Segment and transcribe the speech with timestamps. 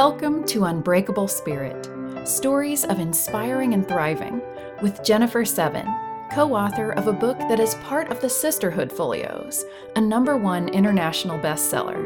[0.00, 1.86] Welcome to Unbreakable Spirit
[2.26, 4.40] Stories of Inspiring and Thriving
[4.80, 5.84] with Jennifer Seven,
[6.32, 9.62] co author of a book that is part of the Sisterhood Folios,
[9.96, 12.00] a number one international bestseller.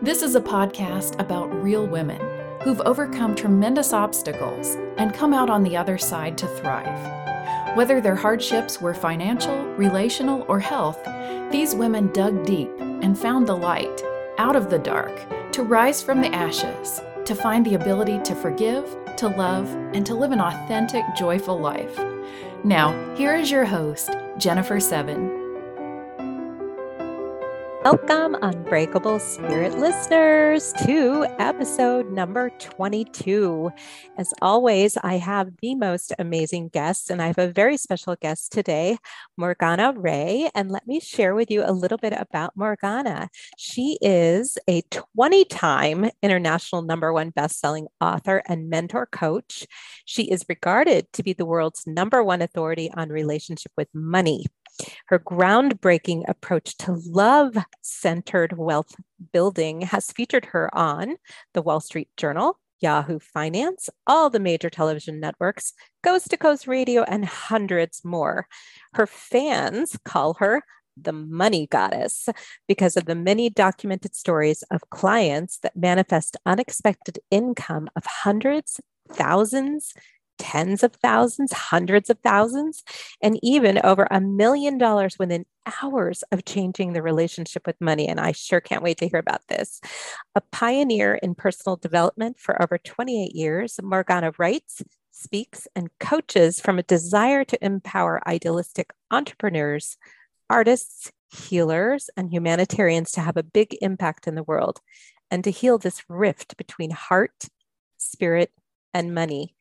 [0.00, 2.20] This is a podcast about real women
[2.62, 7.76] who've overcome tremendous obstacles and come out on the other side to thrive.
[7.76, 11.02] Whether their hardships were financial, relational, or health,
[11.50, 14.04] these women dug deep and found the light
[14.38, 18.96] out of the dark to rise from the ashes, to find the ability to forgive,
[19.18, 22.00] to love, and to live an authentic, joyful life.
[22.64, 25.37] Now, here is your host, Jennifer Seven.
[27.90, 33.70] Welcome, Unbreakable Spirit listeners, to episode number 22.
[34.18, 38.52] As always, I have the most amazing guests, and I have a very special guest
[38.52, 38.98] today,
[39.38, 40.50] Morgana Rae.
[40.54, 43.30] And let me share with you a little bit about Morgana.
[43.56, 49.66] She is a 20 time international number one best-selling author and mentor coach.
[50.04, 54.44] She is regarded to be the world's number one authority on relationship with money.
[55.06, 58.94] Her groundbreaking approach to love centered wealth
[59.32, 61.16] building has featured her on
[61.54, 67.02] the Wall Street Journal, Yahoo Finance, all the major television networks, Coast to Coast Radio,
[67.02, 68.46] and hundreds more.
[68.94, 70.62] Her fans call her
[70.96, 72.28] the money goddess
[72.66, 79.94] because of the many documented stories of clients that manifest unexpected income of hundreds, thousands,
[80.38, 82.82] tens of thousands, hundreds of thousands,
[83.22, 85.44] and even over a million dollars within
[85.82, 88.08] hours of changing the relationship with money.
[88.08, 89.80] And I sure can't wait to hear about this.
[90.34, 96.78] A pioneer in personal development for over 28 years, Morgana writes, speaks, and coaches from
[96.78, 99.96] a desire to empower idealistic entrepreneurs,
[100.48, 104.80] artists, healers, and humanitarians to have a big impact in the world
[105.30, 107.44] and to heal this rift between heart,
[107.98, 108.50] spirit,
[108.94, 109.54] and money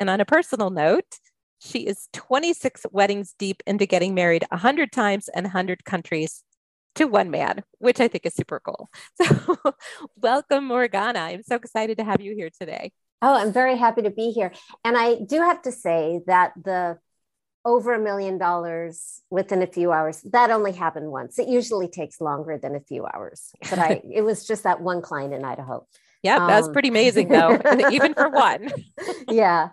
[0.00, 1.18] and on a personal note,
[1.58, 6.42] she is 26 weddings deep into getting married 100 times in 100 countries
[6.96, 8.90] to one man, which I think is super cool.
[9.22, 9.56] So,
[10.16, 11.20] welcome, Morgana.
[11.20, 12.92] I'm so excited to have you here today.
[13.22, 14.52] Oh, I'm very happy to be here.
[14.84, 16.98] And I do have to say that the
[17.66, 22.20] over a million dollars within a few hours that only happened once it usually takes
[22.20, 25.84] longer than a few hours but i it was just that one client in idaho
[26.22, 27.58] yeah, um, that's pretty amazing though,
[27.90, 28.70] even for one.
[29.28, 29.68] yeah.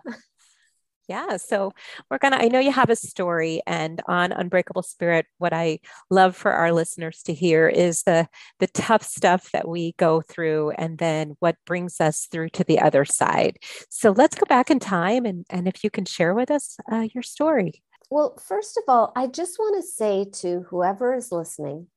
[1.06, 1.36] Yeah.
[1.36, 1.72] So
[2.10, 6.34] we're gonna, I know you have a story and on Unbreakable Spirit, what I love
[6.34, 8.26] for our listeners to hear is the
[8.58, 12.80] the tough stuff that we go through and then what brings us through to the
[12.80, 13.58] other side.
[13.90, 17.06] So let's go back in time and, and if you can share with us uh,
[17.12, 17.82] your story.
[18.10, 21.88] Well, first of all, I just want to say to whoever is listening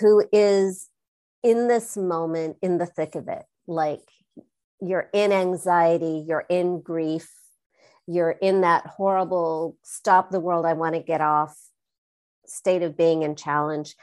[0.00, 0.88] who is
[1.42, 4.02] in this moment in the thick of it, like
[4.80, 7.30] you're in anxiety, you're in grief,
[8.06, 11.56] you're in that horrible stop the world, I want to get off
[12.46, 13.94] state of being and challenge,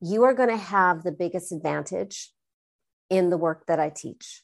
[0.00, 2.30] you are going to have the biggest advantage
[3.08, 4.42] in the work that I teach.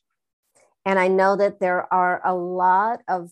[0.84, 3.30] And I know that there are a lot of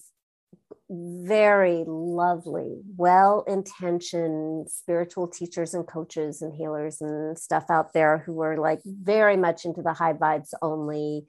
[0.92, 8.40] very lovely, well intentioned spiritual teachers and coaches and healers and stuff out there who
[8.42, 11.26] are like very much into the high vibes only,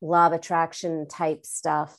[0.00, 1.96] law of attraction type stuff.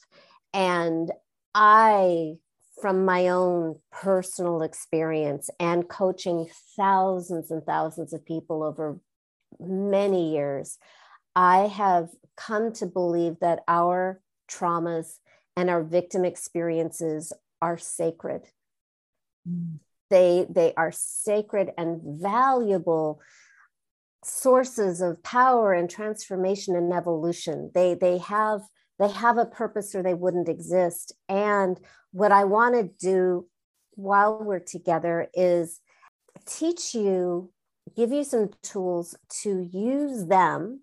[0.53, 1.11] And
[1.55, 2.35] I,
[2.81, 8.99] from my own personal experience and coaching thousands and thousands of people over
[9.61, 10.77] many years,
[11.37, 15.19] I have come to believe that our traumas
[15.57, 18.43] and our victim experiences are sacred.
[19.49, 19.79] Mm.
[20.09, 23.19] They, they are sacred and valuable
[24.23, 27.71] sources of power and transformation and evolution.
[27.73, 28.61] They, they have
[28.99, 31.13] they have a purpose or they wouldn't exist.
[31.29, 31.79] And
[32.11, 33.45] what I want to do
[33.91, 35.79] while we're together is
[36.47, 37.51] teach you,
[37.95, 40.81] give you some tools to use them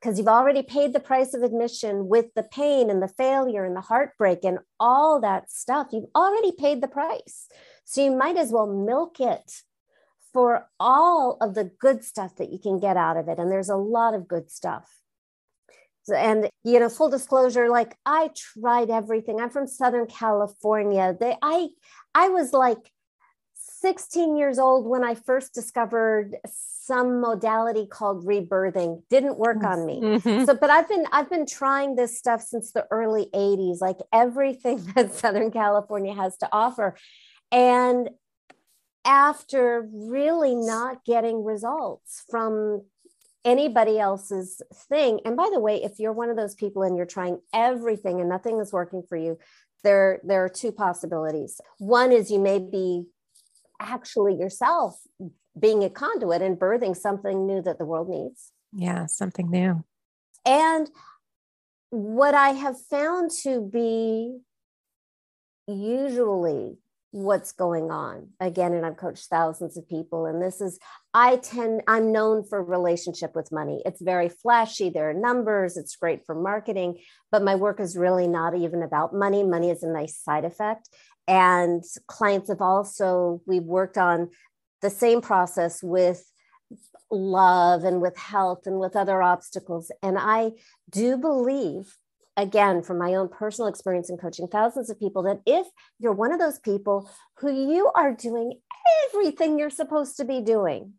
[0.00, 3.74] because you've already paid the price of admission with the pain and the failure and
[3.74, 5.88] the heartbreak and all that stuff.
[5.92, 7.48] You've already paid the price.
[7.84, 9.62] So you might as well milk it
[10.32, 13.38] for all of the good stuff that you can get out of it.
[13.38, 15.00] And there's a lot of good stuff.
[16.14, 19.40] And you know, full disclosure, like I tried everything.
[19.40, 21.16] I'm from Southern California.
[21.18, 21.68] They I
[22.14, 22.92] I was like
[23.80, 30.00] 16 years old when I first discovered some modality called rebirthing didn't work on me
[30.00, 30.44] mm-hmm.
[30.44, 34.76] so but i've been i've been trying this stuff since the early 80s like everything
[34.94, 36.96] that southern california has to offer
[37.50, 38.08] and
[39.04, 42.82] after really not getting results from
[43.44, 45.20] anybody else's thing.
[45.24, 48.28] And by the way, if you're one of those people and you're trying everything and
[48.28, 49.38] nothing is working for you,
[49.84, 51.60] there, there are two possibilities.
[51.78, 53.04] One is you may be
[53.80, 54.98] actually yourself
[55.58, 58.52] being a conduit and birthing something new that the world needs.
[58.72, 59.84] Yeah, something new.
[60.44, 60.90] And
[61.90, 64.38] what I have found to be
[65.66, 66.78] usually
[67.12, 70.78] what's going on again and i've coached thousands of people and this is
[71.14, 73.80] i tend i'm known for relationship with money.
[73.86, 74.90] It's very flashy.
[74.90, 75.78] There are numbers.
[75.78, 76.98] It's great for marketing.
[77.32, 79.42] But my work is really not even about money.
[79.42, 80.90] Money is a nice side effect
[81.28, 84.30] and clients have also we've worked on
[84.82, 86.24] the same process with
[87.10, 89.90] love and with health and with other obstacles.
[90.02, 90.52] And i
[90.90, 91.96] do believe
[92.36, 95.66] again from my own personal experience in coaching thousands of people that if
[95.98, 98.60] you're one of those people who you are doing
[99.08, 100.92] everything you're supposed to be doing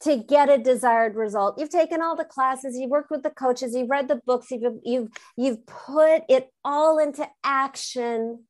[0.00, 3.74] to get a desired result you've taken all the classes you've worked with the coaches
[3.74, 8.44] you've read the books you've you've you've put it all into action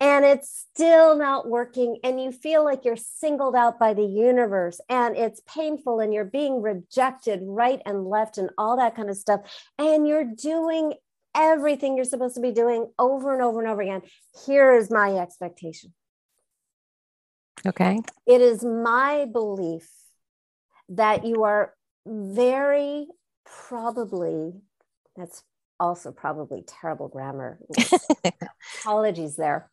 [0.00, 4.80] and it's still not working and you feel like you're singled out by the universe
[4.88, 9.16] and it's painful and you're being rejected right and left and all that kind of
[9.16, 9.40] stuff
[9.78, 10.92] and you're doing
[11.34, 14.02] everything you're supposed to be doing over and over and over again.
[14.46, 15.94] Here is my expectation.
[17.66, 18.00] Okay.
[18.26, 19.88] It is my belief
[20.90, 21.74] that you are
[22.06, 23.06] very
[23.68, 24.52] probably,
[25.16, 25.42] that's
[25.80, 27.58] also probably terrible grammar.
[28.80, 29.70] Apologies there.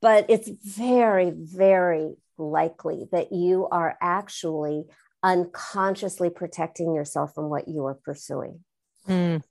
[0.00, 4.84] But it's very, very likely that you are actually
[5.22, 8.60] unconsciously protecting yourself from what you are pursuing.
[9.08, 9.42] Mm.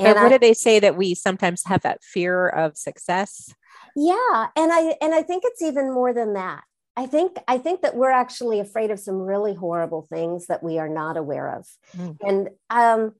[0.00, 3.52] And, what I, do they say that we sometimes have that fear of success?
[3.94, 6.62] Yeah, and I and I think it's even more than that.
[6.96, 10.78] I think I think that we're actually afraid of some really horrible things that we
[10.78, 11.66] are not aware of.
[11.96, 12.16] Mm.
[12.22, 13.12] And um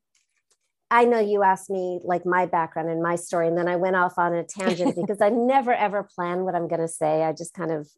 [0.91, 3.97] I know you asked me like my background and my story, and then I went
[3.97, 7.23] off on a tangent because I never ever plan what I'm going to say.
[7.23, 7.88] I just kind of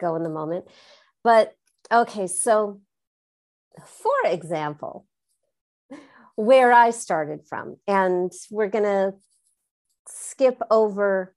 [0.00, 0.66] go in the moment.
[1.22, 1.54] But
[1.90, 2.80] okay, so
[3.86, 5.06] for example,
[6.36, 7.76] where I started from.
[7.86, 9.14] And we're going to
[10.08, 11.34] skip over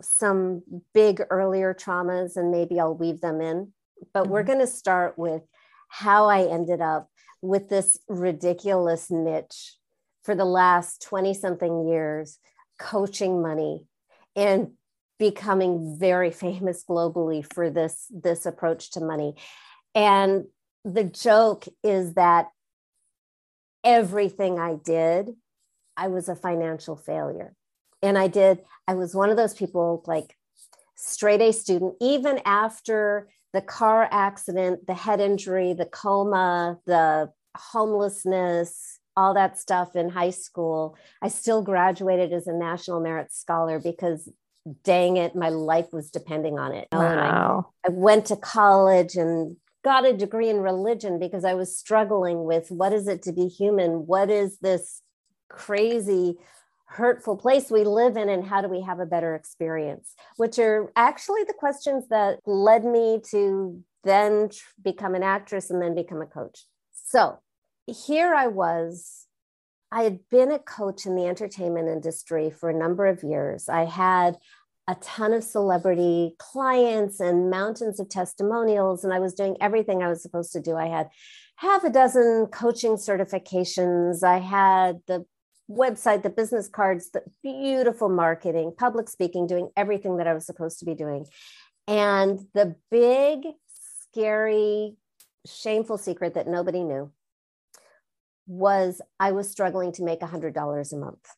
[0.00, 0.62] some
[0.92, 3.72] big earlier traumas and maybe I'll weave them in.
[4.12, 4.32] But mm-hmm.
[4.32, 5.42] we're going to start with
[5.88, 7.08] how I ended up
[7.40, 9.75] with this ridiculous niche
[10.26, 12.38] for the last 20 something years,
[12.78, 13.86] coaching money
[14.34, 14.72] and
[15.18, 19.34] becoming very famous globally for this this approach to money
[19.96, 20.44] and
[20.84, 22.50] the joke is that
[23.82, 25.30] everything I did,
[25.96, 27.54] I was a financial failure.
[28.02, 30.36] And I did, I was one of those people like
[30.96, 38.95] straight A student, even after the car accident, the head injury, the coma, the homelessness,
[39.16, 40.96] all that stuff in high school.
[41.22, 44.28] I still graduated as a National Merit Scholar because
[44.82, 46.88] dang it, my life was depending on it.
[46.92, 47.72] Wow.
[47.84, 52.44] I, I went to college and got a degree in religion because I was struggling
[52.44, 54.06] with what is it to be human?
[54.06, 55.02] What is this
[55.48, 56.38] crazy,
[56.86, 58.28] hurtful place we live in?
[58.28, 60.14] And how do we have a better experience?
[60.36, 64.50] Which are actually the questions that led me to then
[64.82, 66.64] become an actress and then become a coach.
[66.92, 67.38] So
[67.86, 69.26] here I was.
[69.92, 73.68] I had been a coach in the entertainment industry for a number of years.
[73.68, 74.36] I had
[74.88, 80.08] a ton of celebrity clients and mountains of testimonials and i was doing everything i
[80.08, 81.08] was supposed to do i had
[81.56, 85.24] half a dozen coaching certifications i had the
[85.68, 90.78] website the business cards the beautiful marketing public speaking doing everything that i was supposed
[90.78, 91.26] to be doing
[91.88, 93.44] and the big
[94.12, 94.94] scary
[95.44, 97.10] shameful secret that nobody knew
[98.46, 101.28] was i was struggling to make $100 a month.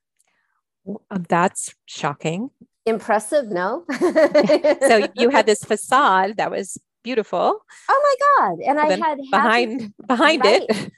[1.10, 2.50] Uh, that's shocking.
[2.86, 3.84] Impressive no?
[4.00, 7.60] So you had this facade that was beautiful.
[7.88, 8.58] Oh my god.
[8.66, 10.62] And i had behind happy, behind right.
[10.68, 10.92] it.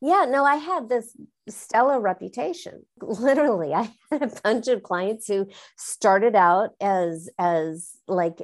[0.00, 1.16] Yeah no i had this
[1.48, 2.84] stellar reputation.
[3.00, 8.42] Literally i had a bunch of clients who started out as as like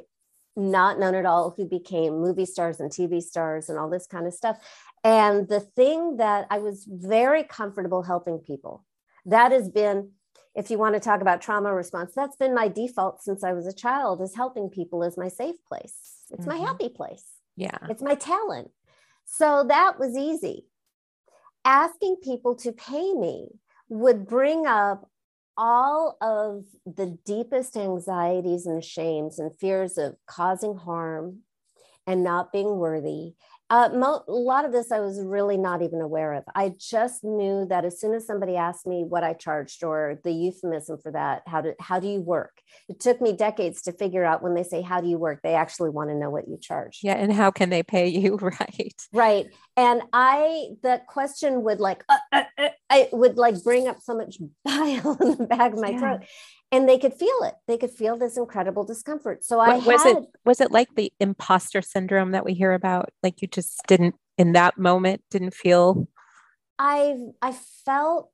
[0.55, 4.25] not known at all who became movie stars and tv stars and all this kind
[4.25, 4.57] of stuff
[5.05, 8.83] and the thing that i was very comfortable helping people
[9.25, 10.09] that has been
[10.55, 13.67] if you want to talk about trauma response, that's been my default since I was
[13.67, 16.23] a child is helping people is my safe place.
[16.31, 16.49] It's mm-hmm.
[16.49, 17.25] my happy place.
[17.57, 17.77] Yeah.
[17.89, 18.71] It's my talent.
[19.25, 20.65] So that was easy.
[21.65, 23.49] Asking people to pay me
[23.89, 25.09] would bring up
[25.57, 31.39] all of the deepest anxieties and shames and fears of causing harm
[32.07, 33.33] and not being worthy
[33.69, 36.43] Uh, mo- a lot of this I was really not even aware of.
[36.53, 40.31] I just knew that as soon as somebody asked me what I charged or the
[40.31, 42.61] euphemism for that, how do how do you work?
[42.87, 45.55] It took me decades to figure out when they say how do you work, they
[45.55, 46.99] actually want to know what you charge.
[47.01, 49.01] Yeah, and how can they pay you, right?
[49.11, 49.47] Right.
[49.75, 54.15] And I the question would like uh, uh, uh, I would like bring up so
[54.15, 55.99] much bile in the back of my yeah.
[55.99, 56.21] throat
[56.71, 57.53] and they could feel it.
[57.67, 59.43] They could feel this incredible discomfort.
[59.43, 63.09] So i was had, it was it like the imposter syndrome that we hear about?
[63.23, 66.07] Like you just didn't in that moment didn't feel
[66.77, 67.53] i i
[67.85, 68.31] felt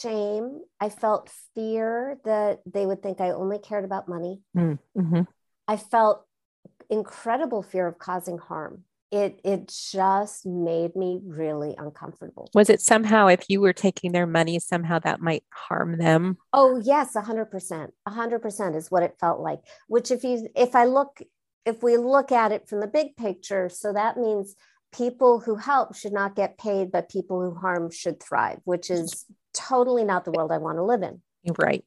[0.00, 0.60] shame.
[0.80, 4.42] I felt fear that they would think i only cared about money.
[4.56, 5.22] Mm, mm-hmm.
[5.68, 6.24] i felt
[6.90, 12.48] incredible fear of causing harm it it just made me really uncomfortable.
[12.54, 16.38] Was it somehow if you were taking their money somehow that might harm them?
[16.54, 21.20] Oh yes 100% 100% is what it felt like which if you if i look
[21.66, 24.56] if we look at it from the big picture so that means
[24.92, 29.26] people who help should not get paid but people who harm should thrive which is
[29.52, 31.20] totally not the world i want to live in.
[31.58, 31.84] Right.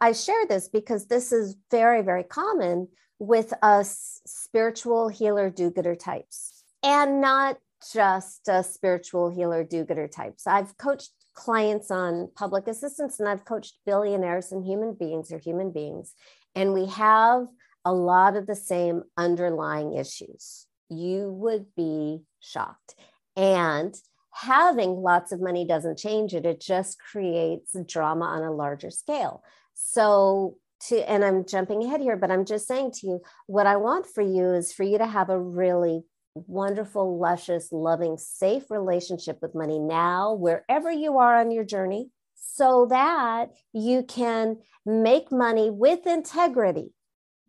[0.00, 2.88] I share this because this is very very common
[3.18, 6.51] with us spiritual healer do-gooder types
[6.82, 7.58] and not
[7.92, 10.46] just a spiritual healer do-gooder types.
[10.46, 15.72] I've coached clients on public assistance and I've coached billionaires and human beings or human
[15.72, 16.14] beings.
[16.54, 17.46] And we have
[17.84, 20.66] a lot of the same underlying issues.
[20.88, 22.94] You would be shocked.
[23.36, 23.94] And
[24.32, 29.42] having lots of money doesn't change it, it just creates drama on a larger scale.
[29.74, 30.56] So,
[30.88, 34.06] to, and I'm jumping ahead here, but I'm just saying to you, what I want
[34.06, 39.54] for you is for you to have a really wonderful, luscious, loving, safe relationship with
[39.54, 46.06] money now, wherever you are on your journey, so that you can make money with
[46.06, 46.92] integrity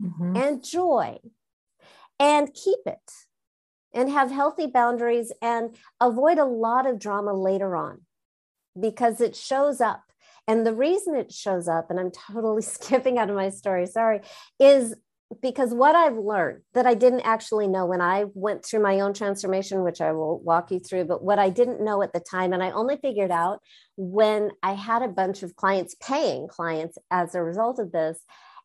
[0.02, 0.36] mm-hmm.
[0.36, 1.18] and joy
[2.20, 3.12] and keep it
[3.94, 8.02] and have healthy boundaries and avoid a lot of drama later on
[8.80, 10.04] because it shows up.
[10.48, 14.22] And the reason it shows up, and I'm totally skipping out of my story, sorry,
[14.60, 14.96] is
[15.42, 19.14] because what I've learned that I didn't actually know when I went through my own
[19.14, 22.54] transformation, which I will walk you through, but what I didn't know at the time,
[22.54, 23.60] and I only figured out
[23.98, 28.20] when I had a bunch of clients paying clients as a result of this.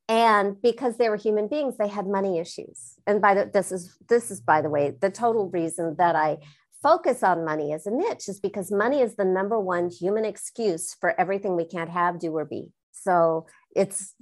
[0.09, 2.95] And because they were human beings, they had money issues.
[3.07, 6.39] And by the this is this is by the way, the total reason that I
[6.83, 10.95] focus on money as a niche is because money is the number one human excuse
[10.95, 12.73] for everything we can't have, do, or be.
[12.93, 14.15] So it's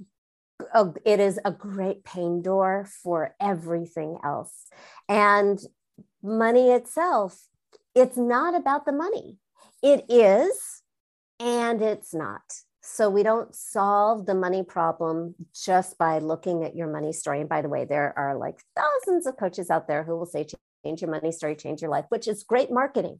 [0.73, 4.53] a, it is a great pain door for everything else.
[5.07, 5.59] And
[6.21, 7.47] money itself,
[7.95, 9.37] it's not about the money.
[9.81, 10.81] It is,
[11.39, 12.41] and it's not.
[12.81, 17.41] So we don't solve the money problem just by looking at your money story.
[17.41, 20.45] And by the way, there are like thousands of coaches out there who will say,
[20.85, 23.19] change your money story, change your life, which is great marketing.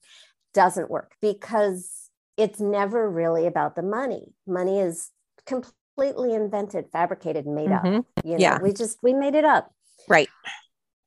[0.53, 4.33] Doesn't work because it's never really about the money.
[4.47, 5.11] Money is
[5.45, 7.97] completely completely invented, fabricated, made mm-hmm.
[7.97, 8.05] up.
[8.23, 8.59] You know, yeah.
[8.61, 9.71] we just we made it up.
[10.07, 10.29] Right.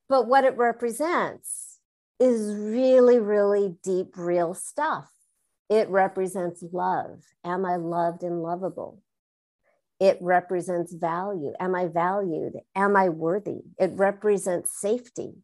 [0.08, 1.78] But what it represents
[2.18, 5.10] is really, really deep, real stuff.
[5.68, 7.22] It represents love.
[7.44, 9.00] Am I loved and lovable?
[10.00, 11.52] It represents value.
[11.60, 12.54] Am I valued?
[12.74, 13.60] Am I worthy?
[13.78, 15.34] It represents safety.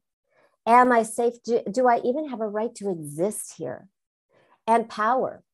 [0.67, 1.35] Am I safe?
[1.45, 3.89] Do, do I even have a right to exist here?
[4.67, 5.45] And power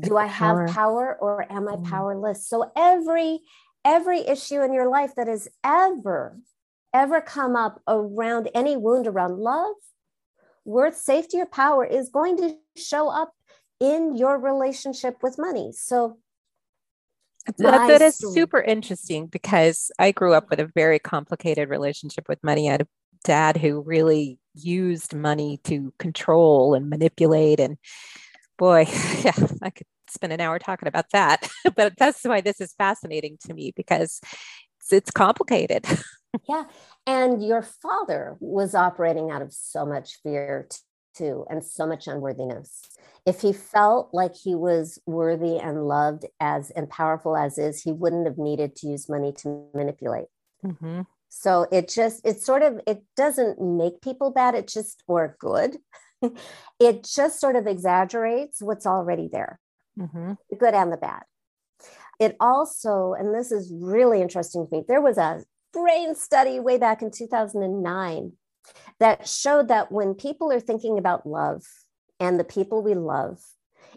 [0.00, 1.16] do i have power.
[1.20, 1.84] or am i mm.
[1.88, 2.48] powerless?
[2.48, 3.40] So every
[3.84, 6.38] every issue in your life that has ever
[6.92, 9.74] ever come up around any wound around love
[10.64, 13.32] worth safety or power is going to show up
[13.80, 15.70] in your relationship with money.
[15.72, 16.18] So
[17.58, 22.42] that, that is super interesting because i grew up with a very complicated relationship with
[22.42, 22.68] money.
[22.68, 22.88] I had a
[23.22, 27.76] dad who really used money to control and manipulate and
[28.56, 28.86] boy,
[29.22, 31.48] yeah, I could spend an hour talking about that.
[31.76, 34.20] but that's why this is fascinating to me because
[34.80, 35.84] it's, it's complicated.
[36.48, 36.64] yeah.
[37.06, 40.68] And your father was operating out of so much fear
[41.14, 42.82] too, and so much unworthiness.
[43.24, 47.90] If he felt like he was worthy and loved as and powerful as is, he
[47.90, 50.26] wouldn't have needed to use money to manipulate.
[50.64, 51.02] Mm-hmm.
[51.28, 54.54] So it just, it sort of, it doesn't make people bad.
[54.54, 55.76] It just, or good.
[56.80, 59.58] it just sort of exaggerates what's already there,
[59.98, 60.32] mm-hmm.
[60.50, 61.22] the good and the bad.
[62.18, 66.78] It also, and this is really interesting to me, there was a brain study way
[66.78, 68.32] back in 2009
[68.98, 71.62] that showed that when people are thinking about love
[72.18, 73.38] and the people we love,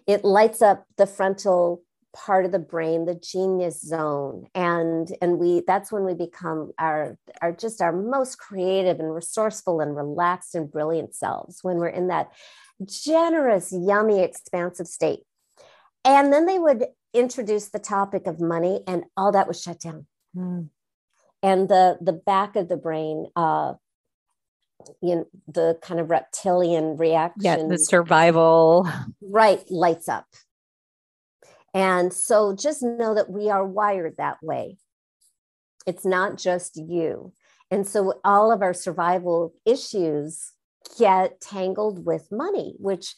[0.06, 1.82] it lights up the frontal
[2.14, 4.48] part of the brain the genius zone.
[4.56, 9.80] And and we that's when we become our our just our most creative and resourceful
[9.80, 12.32] and relaxed and brilliant selves when we're in that
[12.86, 15.20] generous yummy expansive state.
[16.04, 20.06] And then they would introduce the topic of money and all that was shut down.
[20.36, 20.70] Mm.
[21.42, 23.74] and the the back of the brain uh
[25.02, 28.88] you know, the kind of reptilian reaction yeah the survival.
[29.22, 30.28] Right lights up
[31.74, 34.78] and so just know that we are wired that way.
[35.86, 37.34] It's not just you.
[37.72, 40.52] And so all of our survival issues
[40.98, 43.16] get tangled with money, which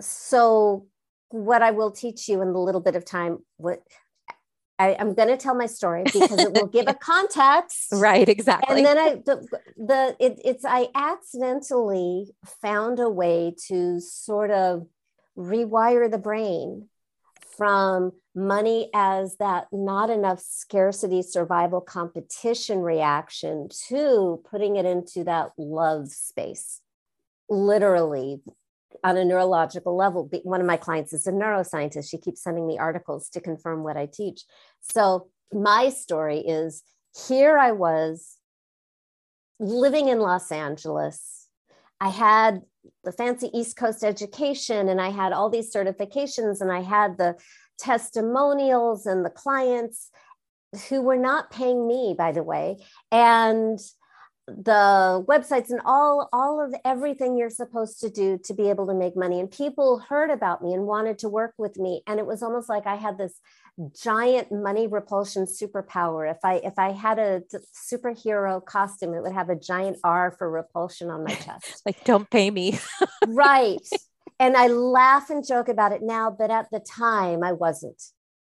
[0.00, 0.86] so
[1.28, 3.82] what I will teach you in the little bit of time, what
[4.78, 7.88] I, am going to tell my story because it will give a context.
[7.92, 8.78] right, exactly.
[8.78, 12.26] And then I, the, the it, it's, I accidentally
[12.60, 14.86] found a way to sort of
[15.36, 16.88] rewire the brain
[17.56, 25.50] from money as that not enough scarcity survival competition reaction to putting it into that
[25.58, 26.80] love space
[27.48, 28.40] literally
[29.04, 30.30] on a neurological level.
[30.44, 32.10] One of my clients is a neuroscientist.
[32.10, 34.42] She keeps sending me articles to confirm what i teach.
[34.80, 36.82] So my story is
[37.28, 38.38] here i was
[39.60, 41.48] living in los angeles.
[42.00, 42.62] I had
[43.04, 47.36] the fancy East Coast education and I had all these certifications and I had the
[47.78, 50.10] testimonials and the clients
[50.88, 52.78] who were not paying me, by the way.
[53.10, 53.78] And
[54.48, 58.94] the websites and all all of everything you're supposed to do to be able to
[58.94, 62.26] make money and people heard about me and wanted to work with me and it
[62.26, 63.38] was almost like i had this
[63.94, 66.30] giant money repulsion superpower.
[66.30, 67.42] If i if i had a
[67.74, 71.82] superhero costume it would have a giant r for repulsion on my chest.
[71.86, 72.78] Like don't pay me.
[73.28, 73.88] Right.
[74.38, 78.02] And i laugh and joke about it now but at the time i wasn't.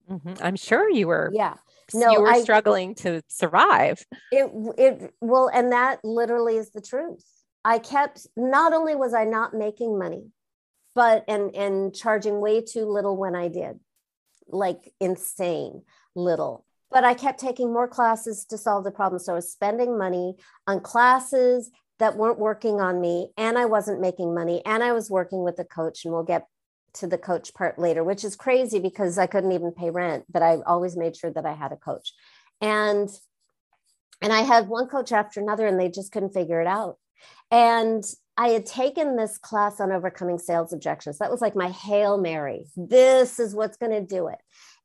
[0.09, 0.35] Mm-hmm.
[0.41, 1.31] i'm sure you were.
[1.33, 1.55] Yeah.
[1.93, 4.05] No, you were I, struggling to survive.
[4.31, 7.23] It it well, and that literally is the truth.
[7.63, 10.31] I kept not only was I not making money,
[10.95, 13.79] but and and charging way too little when I did,
[14.49, 15.83] like insane
[16.15, 16.65] little.
[16.89, 19.19] But I kept taking more classes to solve the problem.
[19.19, 20.35] So I was spending money
[20.67, 25.09] on classes that weren't working on me, and I wasn't making money, and I was
[25.09, 26.47] working with a coach, and we'll get
[26.93, 30.41] to the coach part later, which is crazy because I couldn't even pay rent, but
[30.41, 32.13] I always made sure that I had a coach.
[32.61, 33.09] And
[34.21, 36.97] and I had one coach after another and they just couldn't figure it out.
[37.51, 38.03] And
[38.37, 41.17] I had taken this class on overcoming sales objections.
[41.17, 42.65] That was like my Hail Mary.
[42.75, 44.37] This is what's going to do it.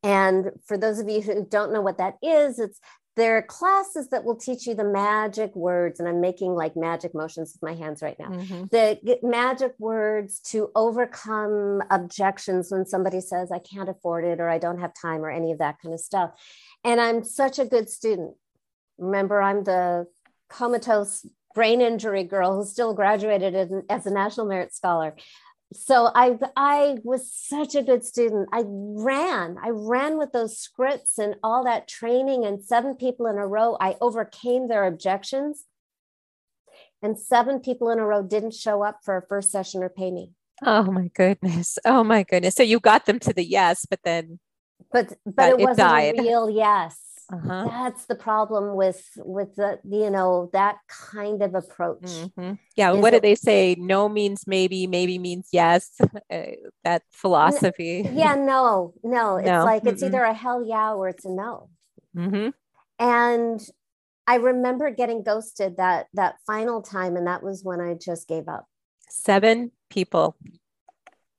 [0.03, 2.81] And for those of you who don't know what that is, it's
[3.15, 7.15] there are classes that will teach you the magic words and i'm making like magic
[7.15, 8.65] motions with my hands right now mm-hmm.
[8.71, 14.59] the magic words to overcome objections when somebody says i can't afford it or i
[14.59, 16.31] don't have time or any of that kind of stuff
[16.85, 18.35] and i'm such a good student
[18.99, 20.07] remember i'm the
[20.49, 25.15] comatose brain injury girl who still graduated as a national merit scholar
[25.75, 28.49] so I I was such a good student.
[28.53, 29.57] I ran.
[29.63, 33.77] I ran with those scripts and all that training and seven people in a row.
[33.81, 35.65] I overcame their objections.
[37.03, 40.11] And seven people in a row didn't show up for a first session or pay
[40.11, 40.33] me.
[40.65, 41.79] Oh my goodness.
[41.85, 42.55] Oh my goodness.
[42.55, 44.39] So you got them to the yes, but then
[44.93, 46.19] but but it, it wasn't died.
[46.19, 46.99] a real yes
[47.33, 47.65] uh-huh.
[47.65, 52.53] that's the problem with with the you know that kind of approach mm-hmm.
[52.77, 53.75] yeah what do they say?
[53.79, 55.99] No means maybe maybe means yes.
[56.31, 56.43] Uh,
[56.85, 58.05] that philosophy.
[58.05, 59.37] n- yeah no no.
[59.43, 61.71] It's like it's either a hell yeah or it's a no.
[62.15, 62.51] Mm-hmm.
[62.99, 63.61] and
[64.27, 68.49] i remember getting ghosted that that final time and that was when i just gave
[68.49, 68.67] up.
[69.09, 70.37] Seven people.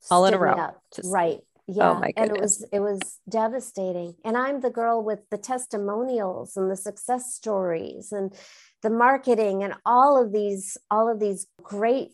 [0.09, 0.71] All in a row.
[0.95, 5.01] Just, right Oh yeah oh and it was it was devastating and i'm the girl
[5.01, 8.33] with the testimonials and the success stories and
[8.81, 12.09] the marketing and all of these all of these great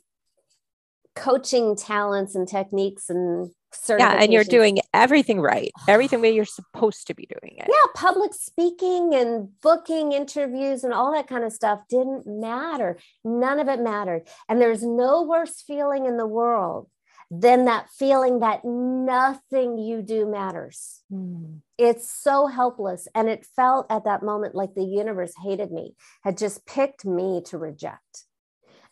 [1.15, 3.51] coaching talents and techniques and
[3.89, 7.67] yeah and you're doing everything right everything way you're supposed to be doing it.
[7.67, 13.59] Yeah public speaking and booking interviews and all that kind of stuff didn't matter none
[13.59, 16.87] of it mattered and there's no worse feeling in the world
[17.31, 21.01] then that feeling that nothing you do matters.
[21.11, 21.59] Mm.
[21.77, 23.07] It's so helpless.
[23.13, 27.41] And it felt at that moment like the universe hated me, had just picked me
[27.45, 28.25] to reject.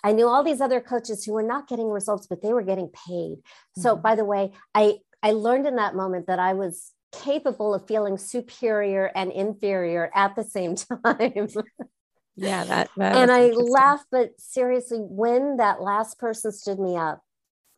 [0.03, 2.89] I knew all these other coaches who were not getting results, but they were getting
[3.07, 3.37] paid.
[3.75, 4.01] So, hmm.
[4.01, 8.17] by the way, I, I learned in that moment that I was capable of feeling
[8.17, 11.47] superior and inferior at the same time.
[12.35, 17.23] yeah, that, that and I laughed, but seriously, when that last person stood me up,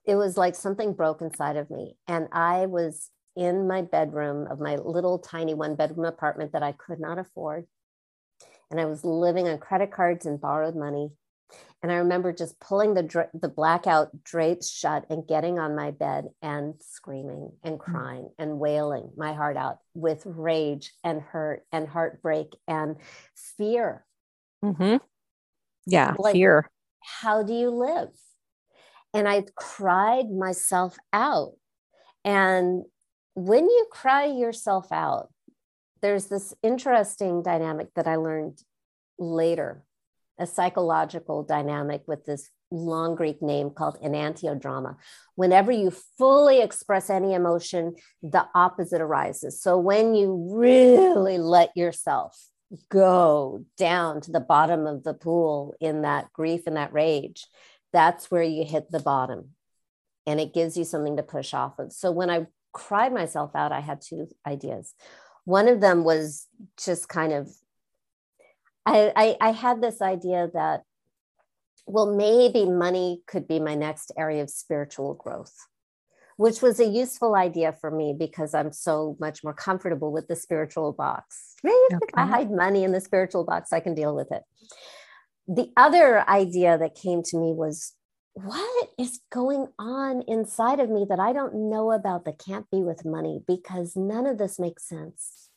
[0.10, 4.60] it was like something broke inside of me and i was in my bedroom of
[4.60, 7.66] my little tiny one bedroom apartment that I could not afford.
[8.70, 11.12] And I was living on credit cards and borrowed money.
[11.82, 16.26] And I remember just pulling the the blackout drapes shut and getting on my bed
[16.42, 17.80] and screaming and mm.
[17.80, 22.98] crying and wailing my heart out with rage and hurt and heartbreak and
[23.58, 24.06] fear.
[24.64, 24.98] Mm-hmm.
[25.88, 26.70] Yeah, like, fear.
[27.02, 28.10] How do you live?
[29.14, 31.54] And I cried myself out.
[32.24, 32.84] And
[33.36, 35.30] when you cry yourself out,
[36.02, 38.62] there's this interesting dynamic that I learned
[39.18, 39.84] later
[40.40, 44.96] a psychological dynamic with this long Greek name called enantiodromia.
[45.36, 49.62] Whenever you fully express any emotion, the opposite arises.
[49.62, 52.38] So when you really let yourself
[52.90, 57.46] go down to the bottom of the pool in that grief and that rage,
[57.92, 59.50] that's where you hit the bottom
[60.26, 61.92] and it gives you something to push off of.
[61.92, 64.94] So when I cried myself out, I had two ideas.
[65.46, 66.48] One of them was
[66.78, 67.50] just kind of
[68.86, 70.82] I, I, I had this idea that,
[71.86, 75.54] well, maybe money could be my next area of spiritual growth
[76.40, 80.38] which was a useful idea for me because I'm so much more comfortable with the
[80.38, 81.56] spiritual box.
[81.66, 81.98] Maybe okay.
[82.02, 84.44] if I hide money in the spiritual box, I can deal with it.
[85.52, 87.94] The other idea that came to me was
[88.34, 92.84] what is going on inside of me that I don't know about that can't be
[92.84, 95.50] with money because none of this makes sense.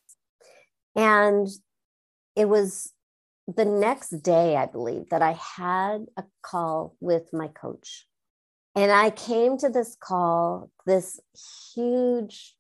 [0.97, 1.47] And
[2.35, 2.95] it was
[3.47, 8.07] the next day, I believe, that I had a call with my coach.
[8.75, 11.21] And I came to this call, this
[11.75, 12.57] huge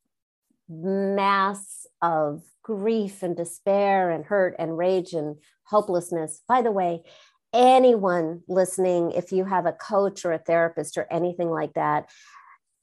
[0.68, 6.43] mass of grief and despair and hurt and rage and hopelessness.
[6.47, 7.05] By the way,
[7.53, 12.11] anyone listening, if you have a coach or a therapist or anything like that,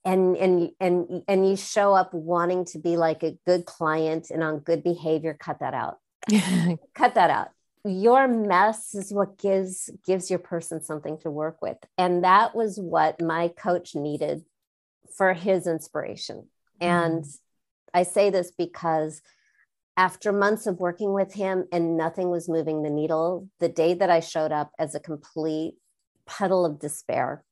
[0.05, 4.41] and and and and you show up wanting to be like a good client and
[4.41, 5.97] on good behavior, cut that out.
[6.95, 7.49] cut that out
[7.85, 12.77] your mess is what gives gives your person something to work with and that was
[12.77, 14.43] what my coach needed
[15.15, 16.47] for his inspiration
[16.81, 17.37] and mm.
[17.93, 19.21] I say this because
[19.97, 24.09] after months of working with him and nothing was moving the needle the day that
[24.09, 25.75] i showed up as a complete
[26.25, 27.43] puddle of despair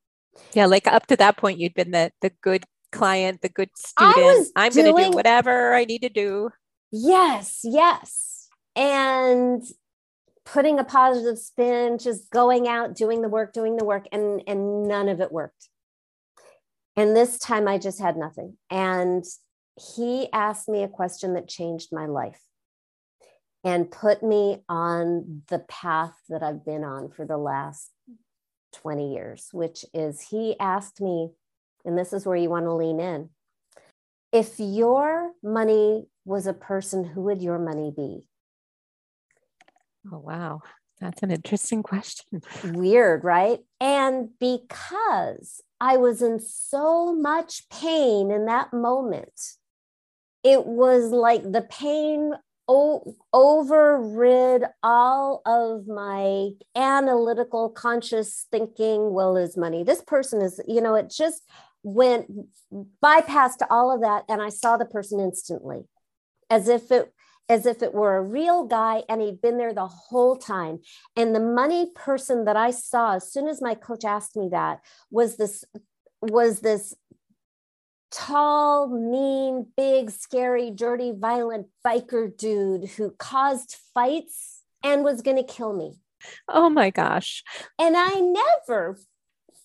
[0.54, 4.48] yeah like up to that point you'd been the the good client the good student
[4.56, 6.50] i'm doing, going to do whatever i need to do
[6.92, 9.64] yes yes and
[10.48, 14.88] putting a positive spin, just going out, doing the work, doing the work, and, and
[14.88, 15.70] none of it worked.
[16.96, 18.58] And this time I just had nothing.
[18.70, 19.26] And
[19.80, 22.42] he asked me a question that changed my life
[23.64, 27.92] and put me on the path that I've been on for the last
[28.74, 31.32] 20 years, which is he asked me,
[31.86, 33.30] and this is where you want to lean in.
[34.32, 38.28] If your money was a person, who would your money be?
[40.12, 40.62] Oh, wow.
[41.00, 42.42] That's an interesting question.
[42.64, 43.60] Weird, right?
[43.80, 49.40] And because I was in so much pain in that moment,
[50.48, 52.32] it was like the pain
[52.70, 59.12] o- overrid all of my analytical, conscious thinking.
[59.12, 59.84] Well, is money.
[59.84, 61.44] This person is, you know, it just
[61.84, 62.32] went
[63.04, 64.24] bypassed all of that.
[64.30, 65.84] And I saw the person instantly
[66.50, 67.14] as if it
[67.50, 70.80] as if it were a real guy and he'd been there the whole time.
[71.16, 74.80] And the money person that I saw as soon as my coach asked me that
[75.12, 75.66] was this
[76.22, 76.96] was this
[78.12, 85.44] tall, mean, big, scary, dirty, violent biker dude who caused fights and was going to
[85.44, 85.94] kill me.
[86.48, 87.44] Oh my gosh.
[87.80, 88.98] And I never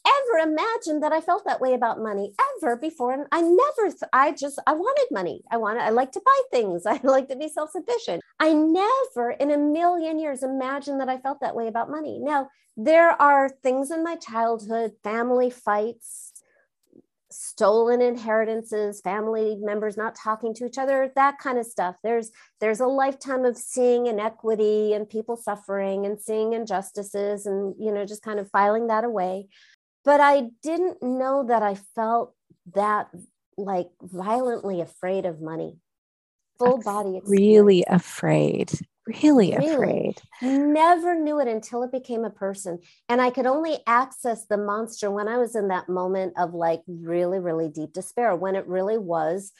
[0.07, 3.13] ever imagined that I felt that way about money ever before.
[3.13, 5.43] And I never, th- I just, I wanted money.
[5.51, 6.83] I wanted, I like to buy things.
[6.87, 8.23] I like to be self sufficient.
[8.41, 12.19] I never in a million years imagined that I felt that way about money.
[12.21, 16.32] Now, there are things in my childhood, family fights,
[17.33, 22.81] stolen inheritances family members not talking to each other that kind of stuff there's there's
[22.81, 28.23] a lifetime of seeing inequity and people suffering and seeing injustices and you know just
[28.23, 29.47] kind of filing that away
[30.05, 32.35] but I didn't know that I felt
[32.75, 33.09] that
[33.57, 35.79] like violently afraid of money.
[36.59, 37.29] Full body experience.
[37.29, 38.71] Really afraid.
[39.07, 40.23] Really, really afraid.
[40.41, 42.79] Never knew it until it became a person.
[43.09, 46.83] And I could only access the monster when I was in that moment of like
[46.87, 49.53] really, really deep despair, when it really was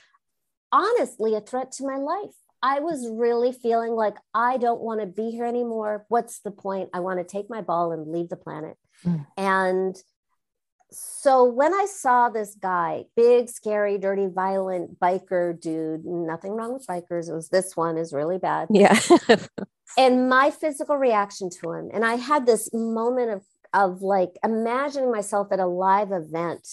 [0.71, 2.35] honestly a threat to my life.
[2.63, 6.07] I was really feeling like I don't want to be here anymore.
[6.09, 6.91] What's the point?
[6.95, 8.77] I want to take my ball and leave the planet.
[9.05, 9.27] Mm.
[9.37, 9.97] And
[10.93, 16.87] so when I saw this guy, big, scary, dirty, violent biker dude, nothing wrong with
[16.87, 17.29] bikers.
[17.29, 18.69] It was this one is really bad.
[18.71, 18.99] Yeah.
[19.99, 23.43] and my physical reaction to him, and I had this moment of
[23.75, 26.69] of like imagining myself at a live event,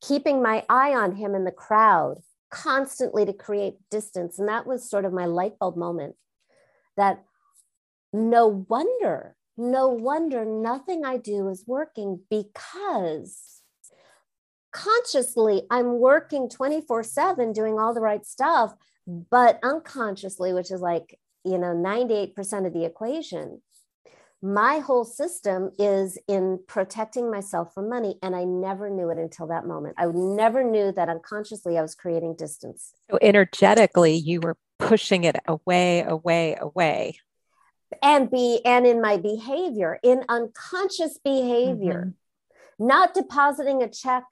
[0.00, 2.16] keeping my eye on him in the crowd
[2.50, 4.38] constantly to create distance.
[4.38, 6.16] And that was sort of my light bulb moment
[6.96, 7.24] that
[8.12, 13.62] no wonder no wonder nothing I do is working because
[14.72, 18.74] consciously I'm working 24 7 doing all the right stuff,
[19.06, 23.62] but unconsciously, which is like, you know, 98% of the equation,
[24.42, 28.18] my whole system is in protecting myself from money.
[28.22, 29.94] And I never knew it until that moment.
[29.98, 32.92] I never knew that unconsciously I was creating distance.
[33.10, 37.18] So energetically, you were pushing it away, away, away
[38.02, 42.14] and be and in my behavior in unconscious behavior.
[42.78, 42.86] Mm-hmm.
[42.86, 44.24] not depositing a check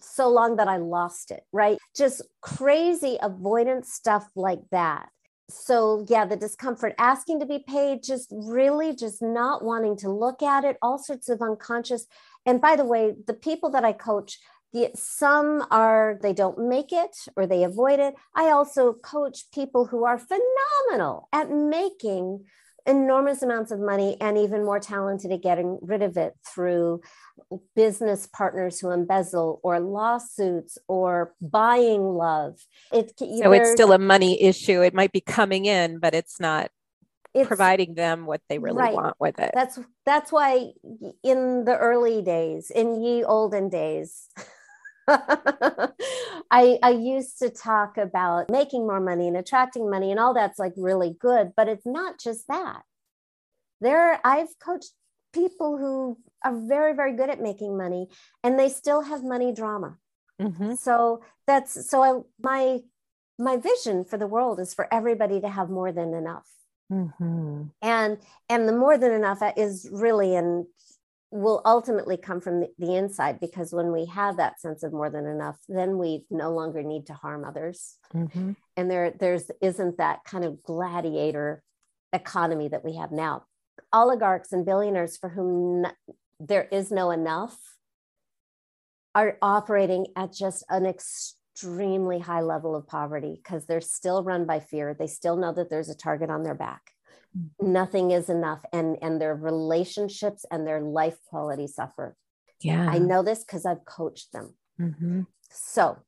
[0.00, 1.78] so long that i lost it right?
[1.96, 5.08] Just crazy avoidance stuff like that.
[5.48, 10.42] So yeah the discomfort asking to be paid just really just not wanting to look
[10.42, 12.06] at it all sorts of unconscious.
[12.44, 14.38] And by the way the people that i coach
[14.72, 18.14] the, some are they don't make it or they avoid it.
[18.34, 22.44] I also coach people who are phenomenal at making
[22.86, 27.00] enormous amounts of money and even more talented at getting rid of it through
[27.74, 32.58] business partners who embezzle or lawsuits or buying love.
[32.92, 34.82] It, so it's still a money issue.
[34.82, 36.70] It might be coming in, but it's not
[37.34, 38.94] it's, providing them what they really right.
[38.94, 39.50] want with it.
[39.54, 40.72] That's that's why
[41.22, 44.28] in the early days, in ye olden days,
[46.50, 50.58] I, I used to talk about making more money and attracting money and all that's
[50.58, 52.82] like really good, but it's not just that.
[53.80, 54.92] There, I've coached
[55.32, 58.08] people who are very, very good at making money
[58.42, 59.98] and they still have money drama.
[60.40, 60.74] Mm-hmm.
[60.74, 62.80] So that's so I, my
[63.38, 66.48] my vision for the world is for everybody to have more than enough.
[66.92, 67.64] Mm-hmm.
[67.82, 70.66] And and the more than enough is really in
[71.30, 75.10] will ultimately come from the, the, inside because when we have that sense of more
[75.10, 77.98] than enough then we no longer need to harm others.
[78.14, 78.52] Mm-hmm.
[78.76, 81.62] and there there's isn't that kind of gladiator
[82.12, 83.44] economy that we have now.
[83.92, 85.86] Oligarchs and billionaires for whom
[86.40, 87.56] there is no enough
[89.14, 94.60] are operating at just an extremely high level of poverty because they're still run by
[94.60, 94.94] fear.
[94.94, 96.92] They still know that there's a target on their back
[97.60, 102.16] nothing is enough and and their relationships and their life quality suffer.
[102.60, 102.88] Yeah.
[102.88, 104.54] I know this because i've coached them.
[104.80, 105.22] Mm-hmm.
[105.50, 105.98] so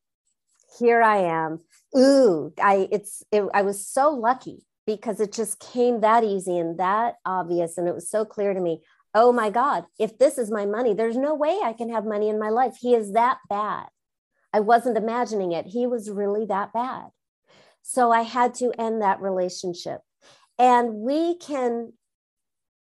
[0.78, 1.60] here i am.
[1.96, 6.78] Ooh i it's it, i was so lucky because it just came that easy and
[6.78, 8.82] that obvious and it was so clear to me.
[9.14, 12.28] Oh my god if this is my money there's no way i can have money
[12.28, 12.76] in my life.
[12.80, 13.86] He is that bad.
[14.52, 15.66] I wasn't imagining it.
[15.66, 17.06] He was really that bad.
[17.82, 20.00] So i had to end that relationship
[20.58, 21.92] and we can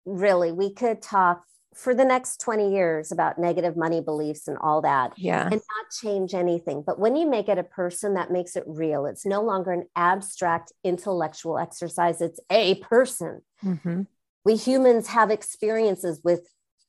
[0.06, 1.44] really, we could talk
[1.76, 5.14] for the next 20 years about negative money beliefs and all that.
[5.16, 5.44] Yeah.
[5.44, 6.84] And not change anything.
[6.86, 9.06] But when you make it a person, that makes it real.
[9.06, 13.42] It's no longer an abstract intellectual exercise, it's a person.
[13.64, 14.04] Mm-hmm.
[14.44, 16.48] We humans have experiences with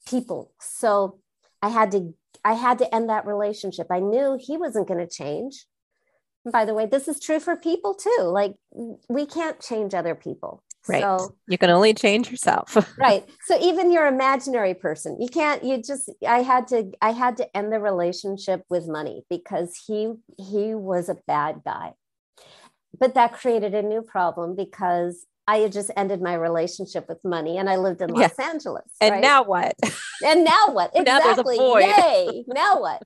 [0.08, 0.52] people.
[0.60, 1.18] So
[1.60, 3.88] I had to I had to end that relationship.
[3.90, 5.66] I knew he wasn't going to change.
[6.44, 8.22] And by the way, this is true for people too.
[8.22, 8.54] Like
[9.08, 10.62] we can't change other people.
[10.88, 11.02] Right.
[11.02, 12.76] So, you can only change yourself.
[12.98, 13.24] right.
[13.46, 17.56] So even your imaginary person, you can't, you just, I had to, I had to
[17.56, 21.92] end the relationship with money because he, he was a bad guy.
[22.98, 27.56] But that created a new problem because I had just ended my relationship with money
[27.56, 28.50] and I lived in Los yeah.
[28.50, 28.84] Angeles.
[29.00, 29.22] And right?
[29.22, 29.74] now what?
[30.22, 30.90] And now what?
[30.94, 31.58] Exactly.
[31.58, 32.44] now Yay.
[32.48, 33.02] Now what?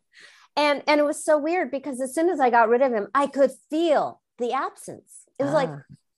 [0.56, 3.06] And and it was so weird because as soon as I got rid of him,
[3.14, 5.24] I could feel the absence.
[5.38, 5.56] It was ah.
[5.56, 5.70] like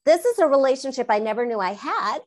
[0.05, 2.19] this is a relationship I never knew I had.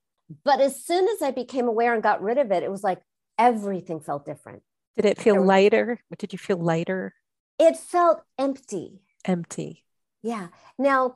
[0.44, 3.02] But as soon as I became aware and got rid of it, it was like
[3.38, 4.62] everything felt different.
[4.98, 6.02] Did it feel lighter?
[6.18, 7.14] Did you feel lighter?
[7.60, 9.02] It felt empty.
[9.24, 9.86] Empty.
[10.22, 10.48] Yeah.
[10.78, 11.16] Now,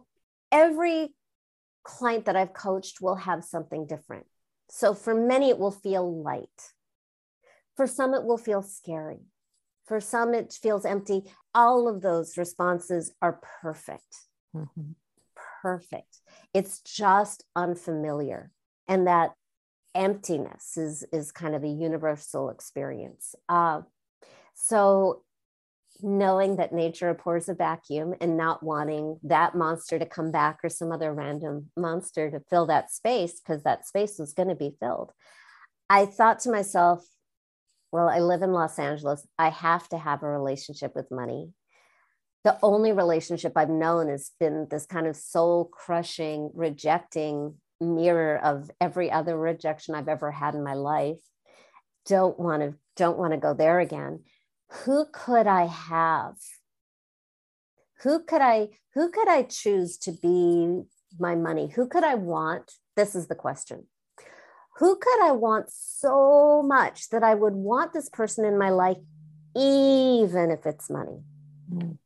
[0.52, 1.13] every
[1.84, 4.28] client that I've coached will have something different.
[4.69, 6.71] So for many, it will feel light.
[7.76, 9.26] For some, it will feel scary.
[9.86, 11.24] For some, it feels empty.
[11.54, 14.15] All of those responses are perfect.
[14.56, 14.91] Mm-hmm.
[15.62, 16.20] Perfect.
[16.54, 18.52] It's just unfamiliar.
[18.88, 19.32] And that
[19.96, 23.36] emptiness is, is kind of a universal experience.
[23.48, 23.82] Uh,
[24.54, 25.24] so
[26.04, 30.70] knowing that nature abhors a vacuum and not wanting that monster to come back or
[30.70, 34.76] some other random monster to fill that space because that space was going to be
[34.80, 35.12] filled.
[35.90, 37.06] I thought to myself,
[37.92, 39.28] well, I live in Los Angeles.
[39.38, 41.52] I have to have a relationship with money.
[42.43, 48.71] The only relationship I've known has been this kind of soul crushing, rejecting mirror of
[48.80, 51.19] every other rejection I've ever had in my life.
[52.06, 54.21] Don't want to, don't want to go there again.
[54.86, 56.36] Who could I have?
[58.04, 60.82] Who could I, who could I choose to be
[61.19, 61.67] my money?
[61.75, 62.71] Who could I want?
[62.95, 63.88] This is the question
[64.82, 68.97] who could I want so much that I would want this person in my life,
[69.56, 71.19] even if it's money?
[71.71, 71.97] Mm.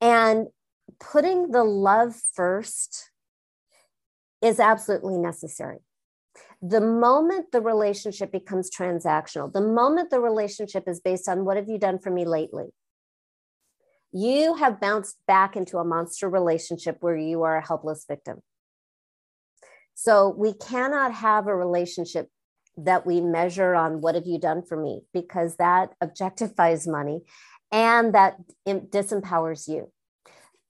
[0.00, 0.48] And
[1.00, 3.10] putting the love first
[4.42, 5.78] is absolutely necessary.
[6.62, 11.68] The moment the relationship becomes transactional, the moment the relationship is based on what have
[11.68, 12.66] you done for me lately,
[14.12, 18.40] you have bounced back into a monster relationship where you are a helpless victim.
[19.94, 22.28] So we cannot have a relationship
[22.78, 27.20] that we measure on what have you done for me because that objectifies money
[27.72, 29.90] and that disempowers you.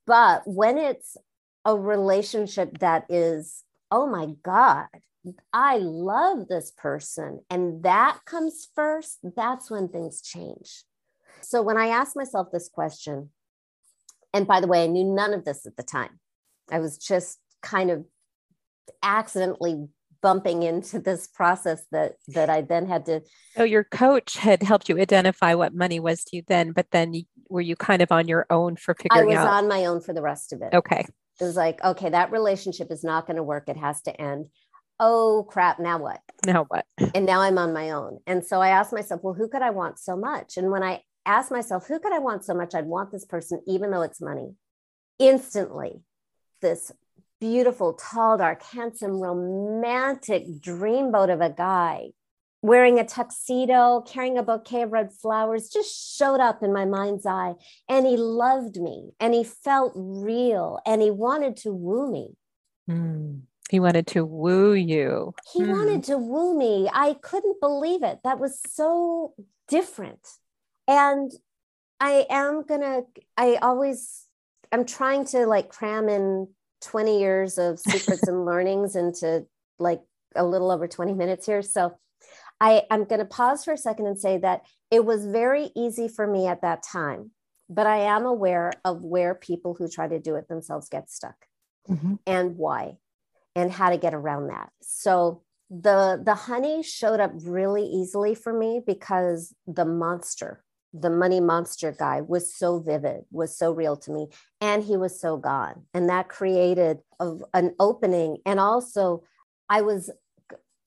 [0.07, 1.17] But when it's
[1.65, 4.87] a relationship that is, oh my God,
[5.53, 10.85] I love this person, and that comes first, that's when things change.
[11.41, 13.31] So when I asked myself this question,
[14.33, 16.21] and by the way, I knew none of this at the time,
[16.71, 18.05] I was just kind of
[19.03, 19.89] accidentally
[20.23, 23.23] bumping into this process that that I then had to.
[23.57, 27.15] So your coach had helped you identify what money was to you then, but then
[27.49, 29.39] were you kind of on your own for figuring out?
[29.39, 29.65] I was out?
[29.65, 30.75] on my own for the rest of it.
[30.75, 31.07] Okay.
[31.41, 33.69] It was like, okay, that relationship is not going to work.
[33.69, 34.47] It has to end.
[34.99, 35.79] Oh crap!
[35.79, 36.21] Now what?
[36.47, 36.87] Now what?
[37.15, 38.21] And now I'm on my own.
[38.27, 40.57] And so I asked myself, well, who could I want so much?
[40.57, 42.75] And when I asked myself, who could I want so much?
[42.75, 44.55] I'd want this person, even though it's money.
[45.19, 46.01] Instantly,
[46.63, 46.93] this
[47.41, 52.11] beautiful, tall, dark, handsome, romantic dreamboat of a guy
[52.63, 57.25] wearing a tuxedo, carrying a bouquet of red flowers, just showed up in my mind's
[57.25, 57.55] eye.
[57.89, 62.31] And he loved me and he felt real and he wanted to woo me.
[62.91, 63.43] Mm.
[63.71, 65.35] He wanted to woo you.
[65.53, 65.71] He mm.
[65.71, 66.89] wanted to woo me.
[66.93, 68.21] I couldn't believe it.
[68.25, 69.35] That was so
[69.69, 70.27] different.
[70.89, 71.31] And
[72.01, 73.03] I am going to,
[73.37, 74.25] I always,
[74.73, 76.49] I'm trying to like cram in
[76.83, 79.47] 20 years of secrets and learnings into
[79.79, 80.01] like
[80.35, 81.63] a little over 20 minutes here.
[81.63, 81.97] So
[82.61, 86.09] I, I'm going to pause for a second and say that it was very easy
[86.09, 87.31] for me at that time,
[87.69, 91.37] but I am aware of where people who try to do it themselves get stuck
[91.89, 92.15] mm-hmm.
[92.27, 92.97] and why
[93.55, 94.71] and how to get around that.
[94.83, 101.41] So the the honey showed up really easily for me because the monster the money
[101.41, 104.29] monster guy was so vivid, was so real to me,
[104.61, 105.85] and he was so gone.
[105.93, 108.39] And that created a, an opening.
[108.47, 109.23] And also,
[109.69, 110.11] I was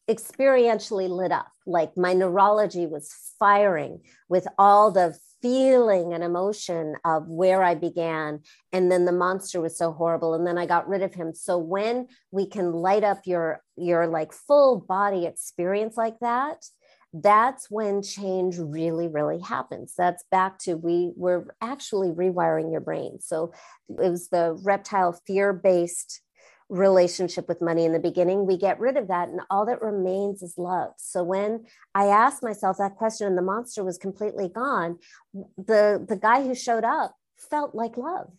[0.10, 1.52] experientially lit up.
[1.66, 8.42] Like my neurology was firing with all the feeling and emotion of where I began.
[8.74, 10.34] And then the monster was so horrible.
[10.34, 11.34] And then I got rid of him.
[11.34, 16.66] So when we can light up your your like full body experience like that,
[17.14, 19.94] that's when change really really happens.
[19.98, 23.20] That's back to we we're actually rewiring your brain.
[23.20, 23.52] So
[23.90, 26.22] it was the reptile fear based
[26.70, 28.46] relationship with money in the beginning.
[28.46, 30.92] We get rid of that and all that remains is love.
[30.98, 35.00] So when i asked myself that question and the monster was completely gone
[35.34, 38.32] the the guy who showed up felt like love.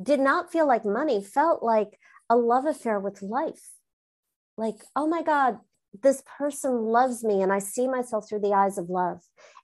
[0.00, 1.98] Did not feel like money felt like
[2.30, 3.70] a love affair with life.
[4.56, 5.58] Like oh my god
[6.02, 9.20] this person loves me and I see myself through the eyes of love.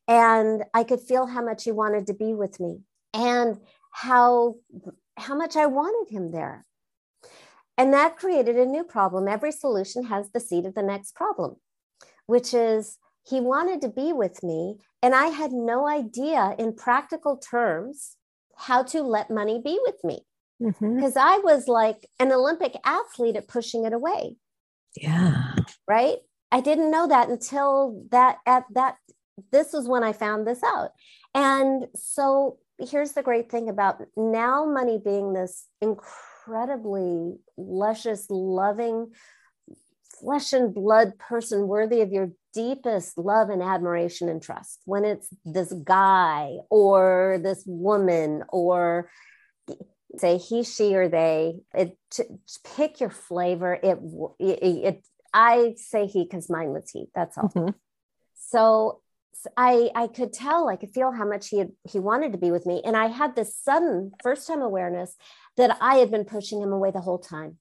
[0.09, 2.81] And I could feel how much he wanted to be with me
[3.13, 3.59] and
[3.93, 4.57] how
[5.17, 6.67] how much I wanted him there.
[7.79, 9.29] And that created a new problem.
[9.29, 11.57] Every solution has the seed of the next problem,
[12.27, 14.77] which is he wanted to be with me.
[15.03, 18.17] And I had no idea in practical terms
[18.57, 20.21] how to let money be with me.
[20.59, 21.19] Because mm-hmm.
[21.19, 24.37] I was like an Olympic athlete at pushing it away.
[24.97, 25.55] Yeah.
[25.89, 26.19] Right.
[26.53, 28.97] I didn't know that until that at that
[29.53, 30.91] this was when I found this out.
[31.35, 39.13] And so here's the great thing about now money being this incredibly luscious, loving,
[40.21, 44.81] flesh and blood person worthy of your deepest love and admiration and trust.
[44.87, 49.11] When it's this guy or this woman or
[50.21, 51.57] say he, she, or they.
[51.75, 52.25] It to,
[52.77, 53.75] pick your flavor.
[53.75, 53.99] It
[54.39, 57.07] it, it I say he because mine was he.
[57.15, 57.49] That's all.
[57.49, 57.71] Mm-hmm.
[58.35, 59.01] So
[59.57, 62.51] I I could tell, I could feel how much he had, he wanted to be
[62.51, 65.17] with me, and I had this sudden first time awareness
[65.57, 67.59] that I had been pushing him away the whole time.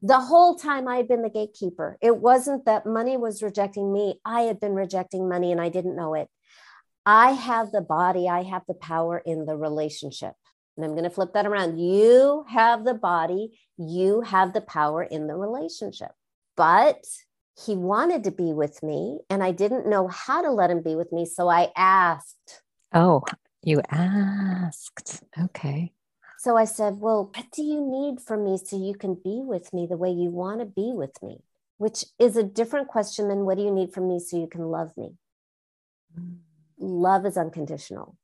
[0.00, 1.98] The whole time I had been the gatekeeper.
[2.00, 5.96] It wasn't that money was rejecting me, I had been rejecting money and I didn't
[5.96, 6.28] know it.
[7.04, 10.34] I have the body, I have the power in the relationship.
[10.78, 11.80] And I'm going to flip that around.
[11.80, 16.12] You have the body, you have the power in the relationship.
[16.56, 17.04] But
[17.66, 20.94] he wanted to be with me and I didn't know how to let him be
[20.94, 21.26] with me.
[21.26, 22.62] So I asked.
[22.94, 23.24] Oh,
[23.64, 25.24] you asked.
[25.36, 25.92] Okay.
[26.38, 29.72] So I said, Well, what do you need from me so you can be with
[29.72, 31.42] me the way you want to be with me?
[31.78, 34.66] Which is a different question than what do you need from me so you can
[34.66, 35.14] love me?
[36.16, 36.36] Mm.
[36.78, 38.16] Love is unconditional,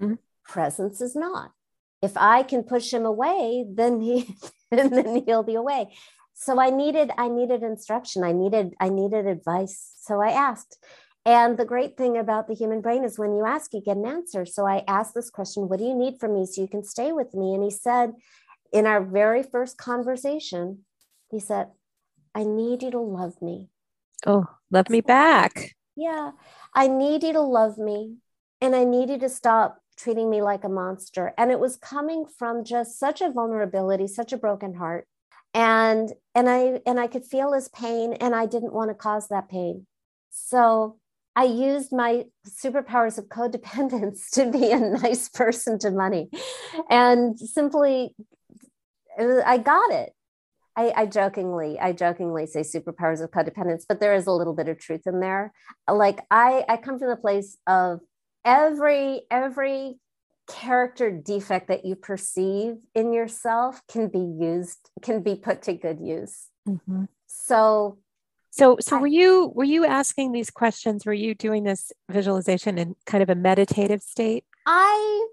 [0.00, 0.14] mm-hmm.
[0.46, 1.52] presence is not.
[2.00, 4.36] If I can push him away, then he
[4.70, 5.88] then he'll be away.
[6.34, 8.22] So i needed i needed instruction.
[8.22, 9.92] I needed i needed advice.
[10.00, 10.78] So i asked.
[11.24, 14.06] And the great thing about the human brain is when you ask you get an
[14.06, 14.46] answer.
[14.46, 17.12] So i asked this question what do you need from me so you can stay
[17.12, 17.54] with me?
[17.54, 18.12] And he said
[18.72, 20.84] in our very first conversation
[21.30, 21.68] he said
[22.34, 23.68] i need you to love me.
[24.26, 25.74] Oh love me back.
[25.96, 26.32] Yeah.
[26.72, 28.18] I need you to love me
[28.60, 31.34] and i need you to stop treating me like a monster.
[31.36, 35.06] And it was coming from just such a vulnerability such a broken heart.
[35.54, 39.28] And and i and i could feel his pain and i didn't want to cause
[39.28, 39.86] that pain.
[40.30, 40.98] So
[41.34, 46.28] i used my superpowers of codependence to be a nice person to money.
[46.90, 48.14] And simply
[49.18, 50.12] i got it.
[50.76, 54.68] I, I, jokingly, I jokingly say superpowers of codependence, but there is a little bit
[54.68, 55.52] of truth in there.
[55.90, 57.98] Like I, I come from the place of
[58.44, 59.98] every every
[60.48, 66.00] character defect that you perceive in yourself can be used can be put to good
[66.00, 66.46] use.
[66.66, 67.04] Mm-hmm.
[67.26, 67.98] so
[68.50, 71.06] so so I, were you were you asking these questions?
[71.06, 74.44] Were you doing this visualization in kind of a meditative state?
[74.66, 75.28] I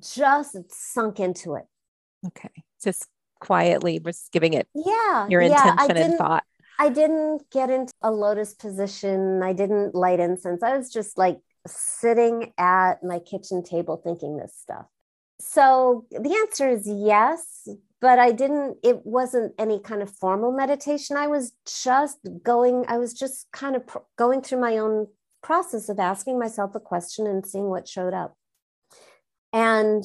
[0.00, 1.66] just sunk into it.
[2.26, 2.50] Okay.
[2.82, 3.08] Just
[3.40, 6.44] quietly was giving it yeah your yeah, intention and thought.
[6.78, 9.42] I didn't get into a lotus position.
[9.42, 10.62] I didn't light incense.
[10.62, 14.86] I was just like sitting at my kitchen table thinking this stuff?
[15.40, 17.68] So the answer is yes,
[18.00, 21.16] but I didn't, it wasn't any kind of formal meditation.
[21.16, 21.52] I was
[21.82, 23.82] just going, I was just kind of
[24.16, 25.08] going through my own
[25.42, 28.36] process of asking myself a question and seeing what showed up.
[29.52, 30.04] And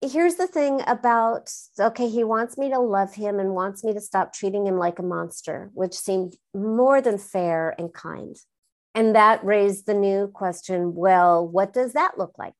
[0.00, 4.00] here's the thing about okay, he wants me to love him and wants me to
[4.00, 8.36] stop treating him like a monster, which seemed more than fair and kind.
[8.94, 12.54] And that raised the new question well, what does that look like?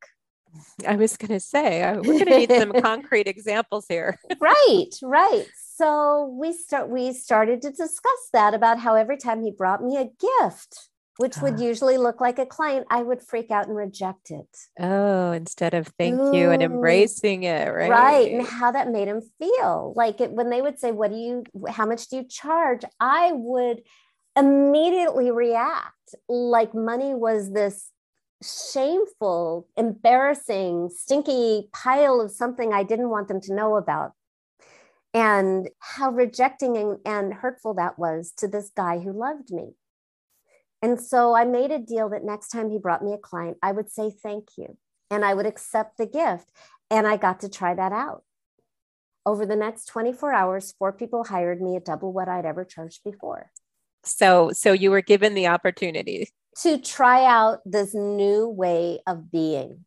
[0.86, 4.18] I was going to say, uh, we're going to need some concrete examples here.
[4.40, 5.46] right, right.
[5.76, 9.96] So we start we started to discuss that about how every time he brought me
[9.96, 10.10] a
[10.40, 11.62] gift, which would ah.
[11.62, 14.48] usually look like a client, I would freak out and reject it.
[14.80, 16.36] Oh, instead of thank Ooh.
[16.36, 17.90] you and embracing it, right?
[17.90, 18.32] Right.
[18.32, 19.92] And how that made him feel.
[19.94, 22.82] Like it, when they would say, What do you, how much do you charge?
[22.98, 23.82] I would
[24.38, 27.90] immediately react like money was this
[28.42, 34.12] shameful, embarrassing, stinky pile of something I didn't want them to know about.
[35.12, 39.72] And how rejecting and, and hurtful that was to this guy who loved me.
[40.80, 43.72] And so I made a deal that next time he brought me a client, I
[43.72, 44.76] would say thank you
[45.10, 46.50] and I would accept the gift.
[46.90, 48.22] And I got to try that out.
[49.26, 53.02] Over the next 24 hours, four people hired me at double what I'd ever charged
[53.04, 53.50] before.
[54.04, 56.28] So so you were given the opportunity
[56.62, 59.84] to try out this new way of being.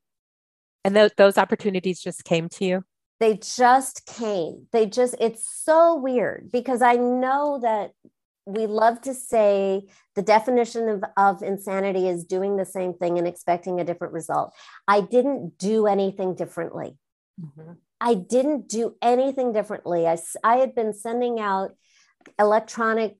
[0.83, 2.83] And th- those opportunities just came to you?
[3.19, 4.67] They just came.
[4.71, 7.91] They just, it's so weird because I know that
[8.45, 9.83] we love to say
[10.15, 14.53] the definition of, of insanity is doing the same thing and expecting a different result.
[14.87, 16.97] I didn't do anything differently.
[17.39, 17.73] Mm-hmm.
[17.99, 20.07] I didn't do anything differently.
[20.07, 21.71] I, I had been sending out
[22.39, 23.17] electronic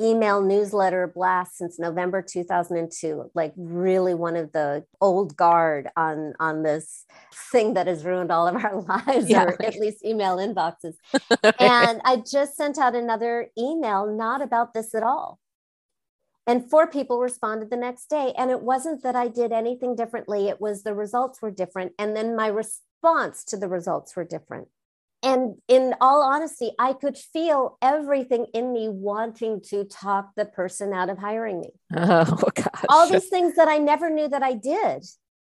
[0.00, 6.62] email newsletter blast since November 2002 like really one of the old guard on on
[6.62, 7.06] this
[7.50, 9.44] thing that has ruined all of our lives yeah.
[9.44, 10.94] or at least email inboxes.
[11.58, 15.38] And I just sent out another email not about this at all.
[16.46, 20.48] And four people responded the next day and it wasn't that I did anything differently.
[20.48, 24.68] It was the results were different and then my response to the results were different
[25.26, 30.92] and in all honesty, I could feel everything in me wanting to talk the person
[30.92, 31.70] out of hiring me.
[31.96, 32.84] Oh, gosh.
[32.88, 35.04] All these things that I never knew that I did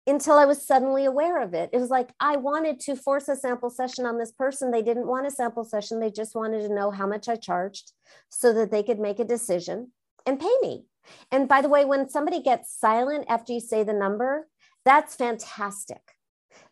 [0.07, 1.69] until I was suddenly aware of it.
[1.73, 4.71] It was like I wanted to force a sample session on this person.
[4.71, 7.91] They didn't want a sample session, they just wanted to know how much I charged
[8.29, 9.91] so that they could make a decision
[10.25, 10.85] and pay me.
[11.31, 14.47] And by the way, when somebody gets silent after you say the number,
[14.85, 16.01] that's fantastic.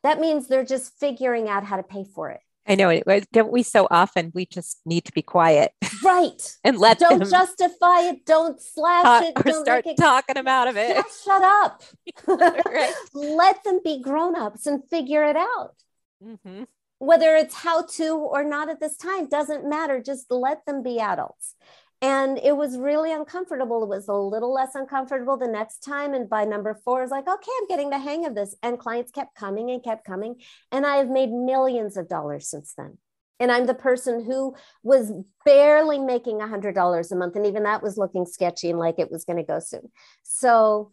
[0.01, 2.99] That means they're just figuring out how to pay for it I know.
[3.31, 5.71] Don't we so often we just need to be quiet,
[6.03, 6.57] right?
[6.63, 8.25] and let don't them justify it.
[8.25, 9.35] Don't slash talk, it.
[9.35, 9.97] Don't start it.
[9.97, 10.95] talking them out of it.
[10.95, 11.83] Just shut up.
[12.27, 12.93] Right.
[13.13, 15.75] Let them be grown-ups and figure it out.
[16.21, 16.63] hmm
[16.97, 20.01] Whether it's how to or not at this time doesn't matter.
[20.01, 21.55] Just let them be adults.
[22.01, 23.83] And it was really uncomfortable.
[23.83, 26.13] It was a little less uncomfortable the next time.
[26.13, 28.55] And by number four, I was like, okay, I'm getting the hang of this.
[28.61, 30.35] And clients kept coming and kept coming.
[30.71, 32.97] And I have made millions of dollars since then.
[33.39, 35.11] And I'm the person who was
[35.45, 37.35] barely making $100 a month.
[37.35, 39.91] And even that was looking sketchy and like it was going to go soon.
[40.23, 40.91] So,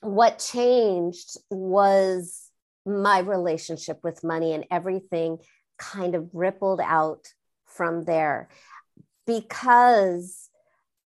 [0.00, 2.50] what changed was
[2.84, 5.38] my relationship with money, and everything
[5.78, 7.26] kind of rippled out
[7.66, 8.48] from there
[9.26, 10.50] because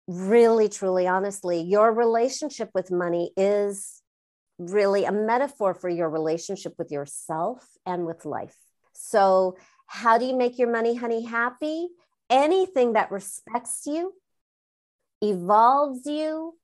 [0.06, 4.02] really truly honestly your relationship with money is
[4.58, 8.56] really a metaphor for your relationship with yourself and with life.
[8.92, 9.56] So
[9.86, 11.24] how do you make your money honey?
[11.24, 11.88] Happy?
[12.28, 14.12] Anything that respects you
[15.22, 16.54] evolves you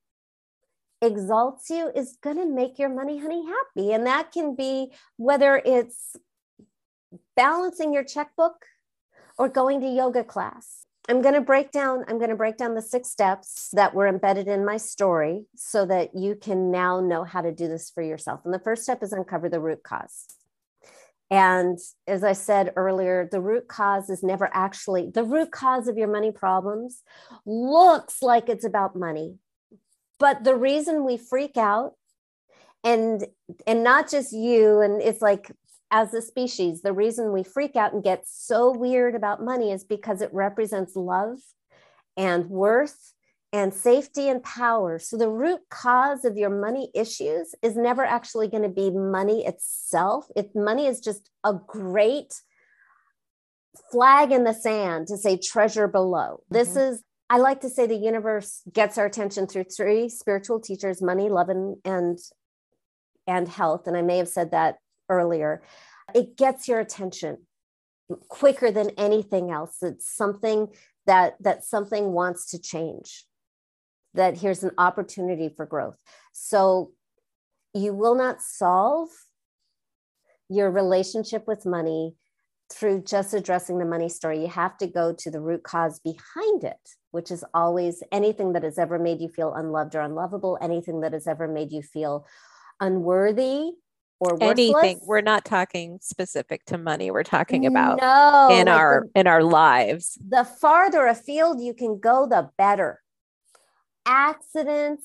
[1.03, 3.93] exalts you is going to make your money honey happy.
[3.93, 6.17] And that can be whether it's
[7.37, 8.65] balancing your checkbook
[9.39, 12.75] or going to yoga class I'm going to break down I'm going to break down
[12.75, 17.25] the six steps that were embedded in my story so that you can now know
[17.25, 18.41] how to do this for yourself.
[18.45, 20.27] And the first step is uncover the root cause.
[21.31, 25.99] And as I said earlier, the root cause is never actually the root cause of
[25.99, 27.03] your money problems
[27.45, 29.39] looks like it's about money.
[30.19, 31.95] But the reason we freak out
[32.85, 33.27] and
[33.67, 35.51] and not just you and it's like
[35.91, 39.85] as a species, the reason we freak out and get so weird about money is
[39.85, 41.39] because it represents love
[42.17, 43.13] and worth
[43.53, 44.99] and safety and power.
[44.99, 49.47] So, the root cause of your money issues is never actually going to be money
[49.47, 50.27] itself.
[50.35, 52.35] It, money is just a great
[53.93, 56.43] flag in the sand to say treasure below.
[56.45, 56.55] Mm-hmm.
[56.55, 61.01] This is, I like to say, the universe gets our attention through three spiritual teachers
[61.01, 62.19] money, love, and, and
[63.27, 64.77] and health and i may have said that
[65.09, 65.63] earlier,
[66.15, 67.39] it gets your attention
[68.29, 69.83] quicker than anything else.
[69.83, 70.69] It's something
[71.07, 73.25] that that something wants to change.
[74.15, 75.97] That here's an opportunity for growth.
[76.33, 76.93] So
[77.75, 79.11] you will not solve
[80.49, 82.15] your relationship with money
[82.73, 84.41] through just addressing the money story.
[84.41, 86.81] You have to go to the root cause behind it,
[87.11, 91.13] which is always anything that has ever made you feel unloved or unlovable, anything that
[91.13, 92.27] has ever made you feel
[92.81, 93.73] unworthy
[94.19, 99.07] or anything we're not talking specific to money we're talking about no, in like our
[99.15, 100.19] the, in our lives.
[100.27, 103.03] The farther afield you can go the better.
[104.07, 105.05] Accidents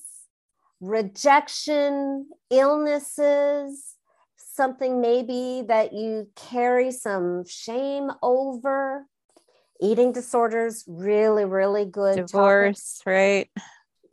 [0.79, 3.95] rejection illnesses
[4.37, 9.05] something maybe that you carry some shame over.
[9.81, 13.07] Eating disorders really really good divorce topic.
[13.07, 13.49] right.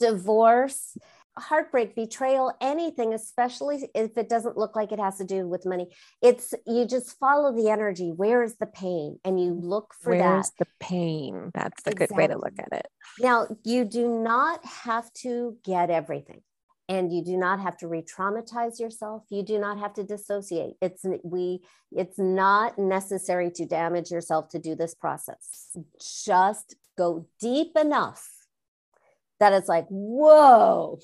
[0.01, 0.96] Divorce
[1.39, 5.89] heartbreak betrayal anything especially if it doesn't look like it has to do with money.
[6.22, 8.12] It's you just follow the energy.
[8.14, 9.18] Where is the pain?
[9.24, 10.32] And you look for Where's that.
[10.32, 11.51] Where's the pain?
[11.55, 12.07] That's a exactly.
[12.07, 12.89] good way to look at it.
[13.20, 16.43] Now you do not have to get everything
[16.89, 19.24] and you do not have to re-traumatize yourself.
[19.30, 20.74] You do not have to dissociate.
[20.80, 21.61] It's we
[21.93, 25.76] it's not necessary to damage yourself to do this process.
[26.24, 28.26] Just go deep enough
[29.39, 30.99] that it's like whoa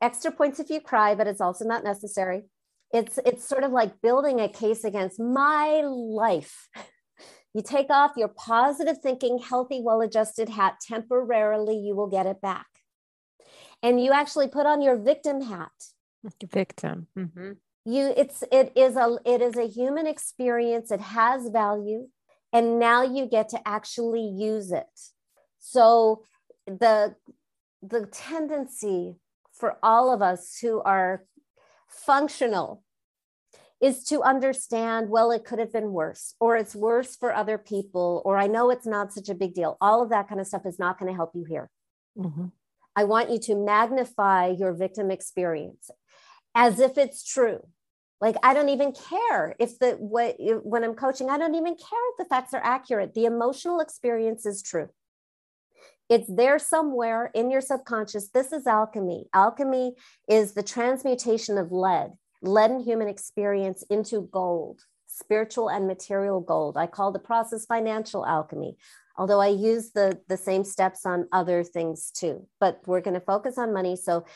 [0.00, 2.44] extra points if you cry, but it's also not necessary.
[2.92, 6.68] It's it's sort of like building a case against my life.
[7.52, 12.66] You take off your positive thinking, healthy, well-adjusted hat temporarily, you will get it back.
[13.82, 15.72] And you actually put on your victim hat.
[16.44, 17.08] Victim.
[17.18, 17.52] Mm-hmm.
[17.86, 20.90] You it's it is a it is a human experience.
[20.90, 22.08] It has value.
[22.52, 24.86] And now you get to actually use it.
[25.58, 26.22] So
[26.66, 27.16] the
[27.82, 29.16] the tendency
[29.60, 31.24] for all of us who are
[31.86, 32.82] functional
[33.80, 38.22] is to understand well it could have been worse or it's worse for other people
[38.24, 39.76] or i know it's not such a big deal.
[39.80, 41.70] All of that kind of stuff is not going to help you here.
[42.18, 42.46] Mm-hmm.
[42.96, 45.90] i want you to magnify your victim experience
[46.54, 47.60] as if it's true.
[48.20, 50.36] Like i don't even care if the what
[50.72, 53.14] when i'm coaching i don't even care if the facts are accurate.
[53.14, 54.88] The emotional experience is true
[56.10, 58.30] it's there somewhere in your subconscious.
[58.30, 59.26] This is alchemy.
[59.32, 59.94] Alchemy
[60.28, 62.10] is the transmutation of lead,
[62.42, 66.76] lead and human experience into gold, spiritual and material gold.
[66.76, 68.76] I call the process financial alchemy,
[69.16, 72.44] although I use the, the same steps on other things too.
[72.58, 73.94] But we're going to focus on money.
[73.94, 74.26] So,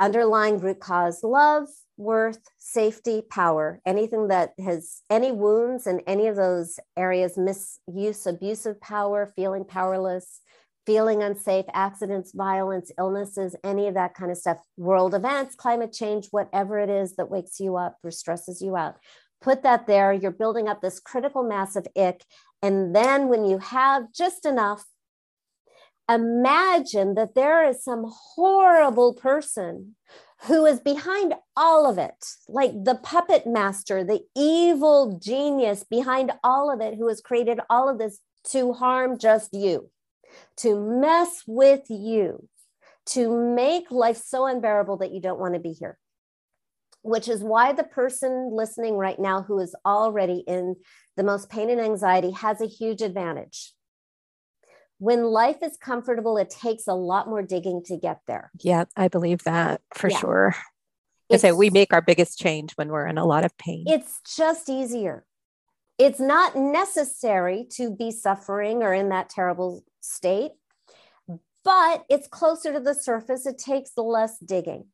[0.00, 6.34] underlying root cause love, worth, safety, power, anything that has any wounds in any of
[6.34, 10.40] those areas, misuse, abusive power, feeling powerless,
[10.86, 16.28] feeling unsafe, accidents, violence, illnesses, any of that kind of stuff, world events, climate change,
[16.30, 18.96] whatever it is that wakes you up or stresses you out.
[19.40, 20.12] Put that there.
[20.12, 22.24] You're building up this critical mass of ick.
[22.62, 24.84] And then when you have just enough,
[26.10, 29.96] imagine that there is some horrible person
[30.46, 36.72] who is behind all of it, like the puppet master, the evil genius behind all
[36.72, 39.88] of it, who has created all of this to harm just you
[40.58, 42.48] to mess with you,
[43.06, 45.98] to make life so unbearable that you don't want to be here.
[47.02, 50.76] Which is why the person listening right now who is already in
[51.16, 53.72] the most pain and anxiety has a huge advantage.
[54.98, 58.52] When life is comfortable, it takes a lot more digging to get there.
[58.60, 60.18] Yeah, I believe that for yeah.
[60.18, 60.54] sure.
[61.32, 63.84] I say we make our biggest change when we're in a lot of pain.
[63.88, 65.24] It's just easier.
[66.04, 70.50] It's not necessary to be suffering or in that terrible state,
[71.62, 73.46] but it's closer to the surface.
[73.46, 74.86] It takes less digging.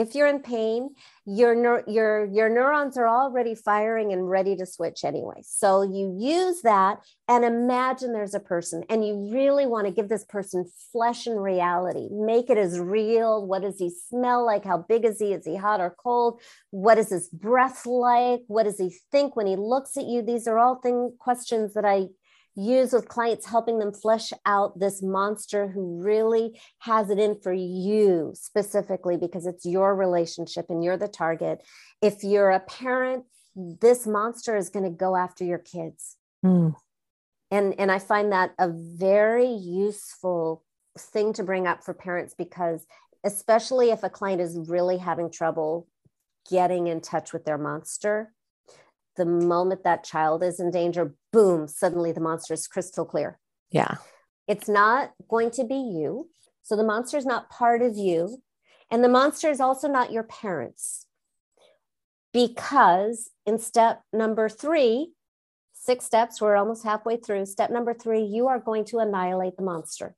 [0.00, 0.94] If you're in pain,
[1.26, 5.42] your, your, your neurons are already firing and ready to switch anyway.
[5.42, 10.08] So you use that and imagine there's a person, and you really want to give
[10.08, 12.08] this person flesh and reality.
[12.10, 13.46] Make it as real.
[13.46, 14.64] What does he smell like?
[14.64, 15.34] How big is he?
[15.34, 16.40] Is he hot or cold?
[16.70, 18.40] What is his breath like?
[18.48, 20.22] What does he think when he looks at you?
[20.22, 22.08] These are all thing questions that I
[22.56, 27.52] use with clients, helping them flesh out this monster who really has it in for
[27.52, 31.62] you specifically because it's your relationship and you're the target.
[32.02, 33.24] If you're a parent,
[33.54, 36.16] this monster is going to go after your kids.
[36.44, 36.74] Mm.
[37.50, 40.64] And, and I find that a very useful
[40.98, 42.86] thing to bring up for parents because,
[43.24, 45.88] especially if a client is really having trouble
[46.48, 48.32] getting in touch with their monster,
[49.16, 53.38] the moment that child is in danger, boom, suddenly the monster is crystal clear.
[53.70, 53.96] Yeah.
[54.48, 56.28] It's not going to be you.
[56.62, 58.42] So the monster is not part of you.
[58.90, 61.06] And the monster is also not your parents.
[62.32, 65.12] Because in step number three,
[65.72, 67.46] six steps, we're almost halfway through.
[67.46, 70.14] Step number three, you are going to annihilate the monster.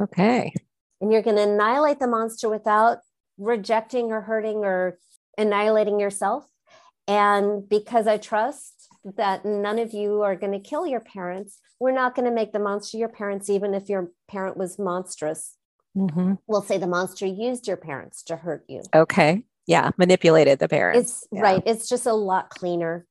[0.00, 0.52] Okay.
[1.00, 2.98] And you're going to annihilate the monster without
[3.38, 4.98] rejecting or hurting or
[5.38, 6.44] annihilating yourself.
[7.06, 11.92] And because I trust that none of you are going to kill your parents, we're
[11.92, 15.56] not going to make the monster your parents, even if your parent was monstrous.
[15.96, 16.34] Mm-hmm.
[16.46, 18.82] We'll say the monster used your parents to hurt you.
[18.94, 19.44] Okay.
[19.66, 19.90] Yeah.
[19.98, 20.98] Manipulated the parents.
[21.00, 21.40] It's yeah.
[21.40, 21.62] right.
[21.66, 23.06] It's just a lot cleaner,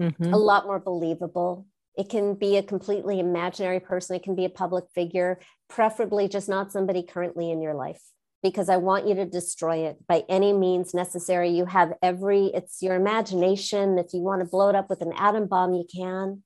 [0.00, 0.32] mm-hmm.
[0.32, 1.66] a lot more believable.
[1.96, 6.48] It can be a completely imaginary person, it can be a public figure, preferably just
[6.48, 8.00] not somebody currently in your life
[8.42, 11.50] because I want you to destroy it by any means necessary.
[11.50, 13.98] You have every, it's your imagination.
[13.98, 16.42] If you want to blow it up with an atom bomb, you can.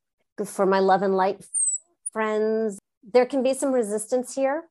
[0.46, 1.44] For my love and light
[2.12, 2.78] friends,
[3.12, 4.64] there can be some resistance here.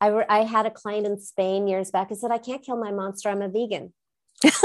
[0.00, 2.76] I, re- I had a client in Spain years back who said, I can't kill
[2.76, 3.28] my monster.
[3.28, 3.92] I'm a vegan.
[4.42, 4.56] True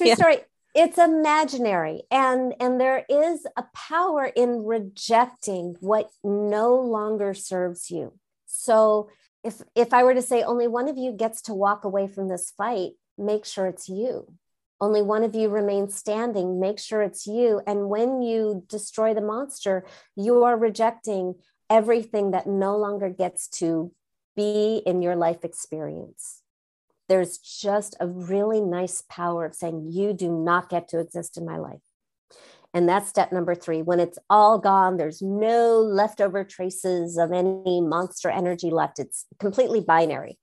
[0.00, 0.14] yeah.
[0.14, 0.38] story.
[0.74, 2.02] It's imaginary.
[2.10, 8.12] And, and there is a power in rejecting what no longer serves you.
[8.46, 9.10] So
[9.42, 12.28] if if i were to say only one of you gets to walk away from
[12.28, 14.32] this fight make sure it's you.
[14.80, 17.60] Only one of you remains standing make sure it's you.
[17.66, 19.84] And when you destroy the monster
[20.16, 21.34] you are rejecting
[21.68, 23.92] everything that no longer gets to
[24.34, 26.42] be in your life experience.
[27.08, 31.44] There's just a really nice power of saying you do not get to exist in
[31.44, 31.89] my life
[32.72, 33.82] and that's step number three.
[33.82, 38.98] When it's all gone, there's no leftover traces of any monster energy left.
[38.98, 40.38] It's completely binary.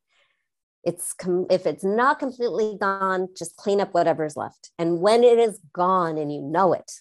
[0.84, 4.72] It's com- if it's not completely gone, just clean up whatever's left.
[4.78, 6.92] And when it is gone and you know it,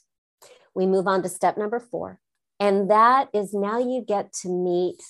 [0.74, 2.20] we move on to step number four.
[2.60, 5.02] And that is now you get to meet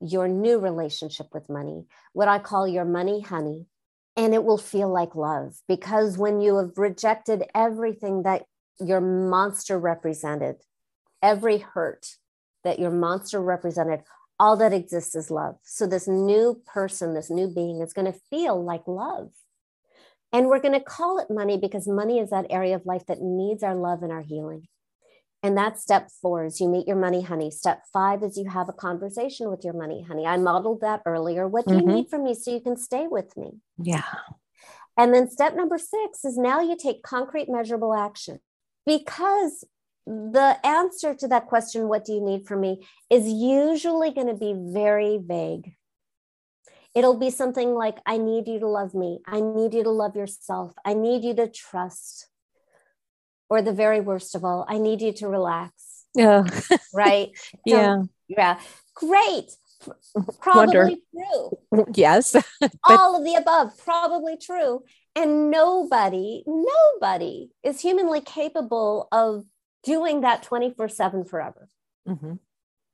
[0.00, 1.84] your new relationship with money,
[2.14, 3.66] what I call your money honey.
[4.16, 8.42] And it will feel like love because when you have rejected everything that
[8.80, 10.56] your monster represented,
[11.22, 12.06] every hurt
[12.64, 14.00] that your monster represented,
[14.38, 15.56] all that exists is love.
[15.64, 19.30] So this new person, this new being is going to feel like love.
[20.32, 23.20] And we're going to call it money because money is that area of life that
[23.20, 24.68] needs our love and our healing.
[25.42, 27.50] And that's step four is you meet your money honey.
[27.50, 30.26] Step five is you have a conversation with your money honey.
[30.26, 31.48] I modeled that earlier.
[31.48, 31.94] What do you mm-hmm.
[31.94, 33.52] need from me so you can stay with me?
[33.78, 34.04] Yeah.
[34.96, 38.40] And then step number six is now you take concrete measurable action
[38.86, 39.64] because
[40.06, 44.34] the answer to that question, what do you need from me, is usually going to
[44.34, 45.74] be very vague.
[46.94, 49.20] It'll be something like, I need you to love me.
[49.26, 50.72] I need you to love yourself.
[50.84, 52.26] I need you to trust.
[53.48, 56.04] Or the very worst of all, I need you to relax.
[56.14, 56.44] Yeah.
[56.92, 57.30] Right?
[57.64, 58.02] yeah.
[58.26, 58.58] Yeah.
[58.94, 59.52] Great.
[60.40, 61.58] Probably true.
[61.94, 62.34] Yes.
[62.84, 64.82] all of the above, probably true.
[65.16, 69.44] And nobody, nobody is humanly capable of
[69.82, 71.68] doing that 24 7 forever.
[72.08, 72.34] Mm-hmm.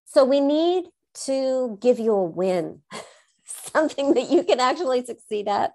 [0.06, 0.86] So we need
[1.24, 2.80] to give you a win,
[3.44, 5.72] something that you can actually succeed at.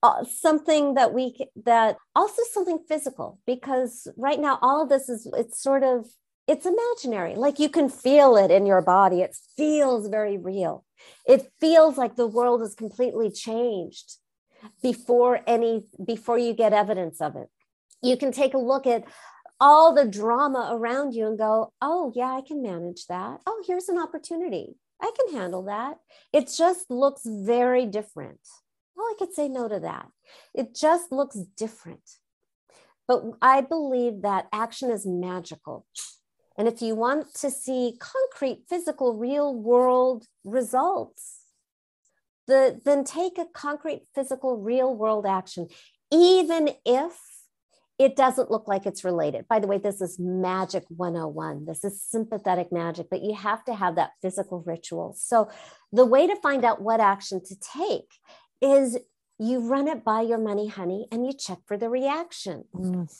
[0.00, 5.28] Uh, something that we that also something physical because right now all of this is
[5.36, 6.06] it's sort of
[6.46, 10.84] it's imaginary like you can feel it in your body it feels very real
[11.26, 14.18] it feels like the world is completely changed
[14.82, 17.48] before any before you get evidence of it.
[18.02, 19.04] You can take a look at
[19.60, 23.40] all the drama around you and go oh yeah i can manage that.
[23.46, 24.76] Oh here's an opportunity.
[25.00, 25.98] I can handle that.
[26.32, 28.40] It just looks very different.
[28.96, 30.08] Well i could say no to that.
[30.54, 32.18] It just looks different.
[33.06, 35.86] But i believe that action is magical.
[36.56, 41.37] And if you want to see concrete physical real world results
[42.48, 45.68] the, then take a concrete, physical, real world action,
[46.10, 47.12] even if
[47.98, 49.46] it doesn't look like it's related.
[49.48, 51.66] By the way, this is magic 101.
[51.66, 55.14] This is sympathetic magic, but you have to have that physical ritual.
[55.16, 55.50] So,
[55.92, 58.10] the way to find out what action to take
[58.60, 58.98] is
[59.38, 62.64] you run it by your money honey and you check for the reaction.
[62.74, 63.12] Mm.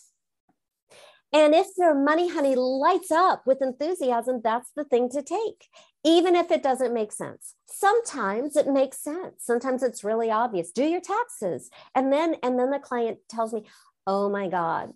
[1.32, 5.68] And if their money honey lights up with enthusiasm, that's the thing to take,
[6.04, 7.54] even if it doesn't make sense.
[7.66, 9.44] Sometimes it makes sense.
[9.44, 10.72] Sometimes it's really obvious.
[10.72, 11.70] Do your taxes.
[11.94, 13.64] And then and then the client tells me,
[14.06, 14.92] "Oh my god,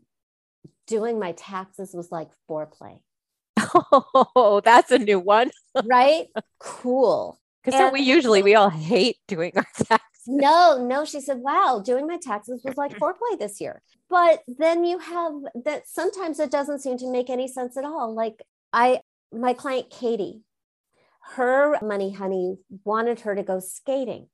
[0.86, 3.00] doing my taxes was like foreplay."
[3.74, 5.50] Oh, that's a new one.
[5.84, 6.26] right?
[6.58, 7.38] Cool.
[7.64, 10.08] Because we usually we all hate doing our taxes.
[10.26, 11.04] No, no.
[11.04, 13.82] She said, wow, doing my taxes was like foreplay this year.
[14.10, 15.32] But then you have
[15.64, 18.12] that sometimes it doesn't seem to make any sense at all.
[18.14, 18.42] Like
[18.72, 19.00] I,
[19.32, 20.42] my client Katie,
[21.34, 24.28] her money honey wanted her to go skating.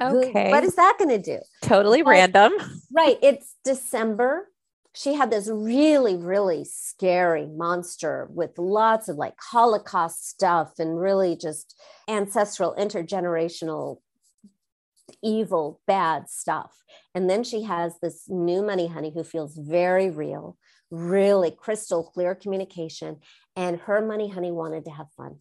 [0.00, 0.44] Okay.
[0.44, 1.40] Who, what is that going to do?
[1.62, 2.52] Totally but, random.
[2.92, 3.18] Right.
[3.22, 4.48] It's December.
[4.94, 11.36] She had this really, really scary monster with lots of like Holocaust stuff and really
[11.36, 11.74] just
[12.08, 13.98] ancestral, intergenerational
[15.22, 16.82] evil, bad stuff.
[17.14, 20.56] And then she has this new money honey who feels very real,
[20.90, 23.18] really crystal clear communication.
[23.56, 25.36] And her money honey wanted to have fun.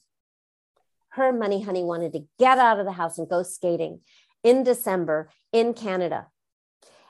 [1.17, 4.01] Her money honey wanted to get out of the house and go skating
[4.43, 6.27] in December in Canada.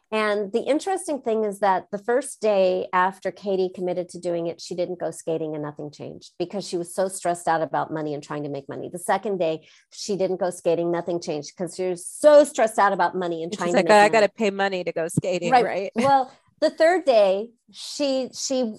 [0.09, 4.61] And the interesting thing is that the first day after Katie committed to doing it,
[4.61, 8.13] she didn't go skating and nothing changed because she was so stressed out about money
[8.13, 8.89] and trying to make money.
[8.89, 12.93] The second day, she didn't go skating, nothing changed because she was so stressed out
[12.93, 13.89] about money and trying She's to.
[13.89, 15.65] Like, oh, I got to pay money to go skating, right?
[15.65, 15.91] right?
[15.95, 16.31] well,
[16.61, 18.75] the third day, she she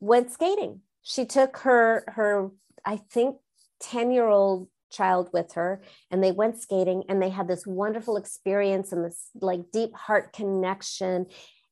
[0.00, 0.82] went skating.
[1.02, 2.50] She took her her
[2.84, 3.36] I think
[3.80, 8.16] ten year old child with her and they went skating and they had this wonderful
[8.16, 11.26] experience and this like deep heart connection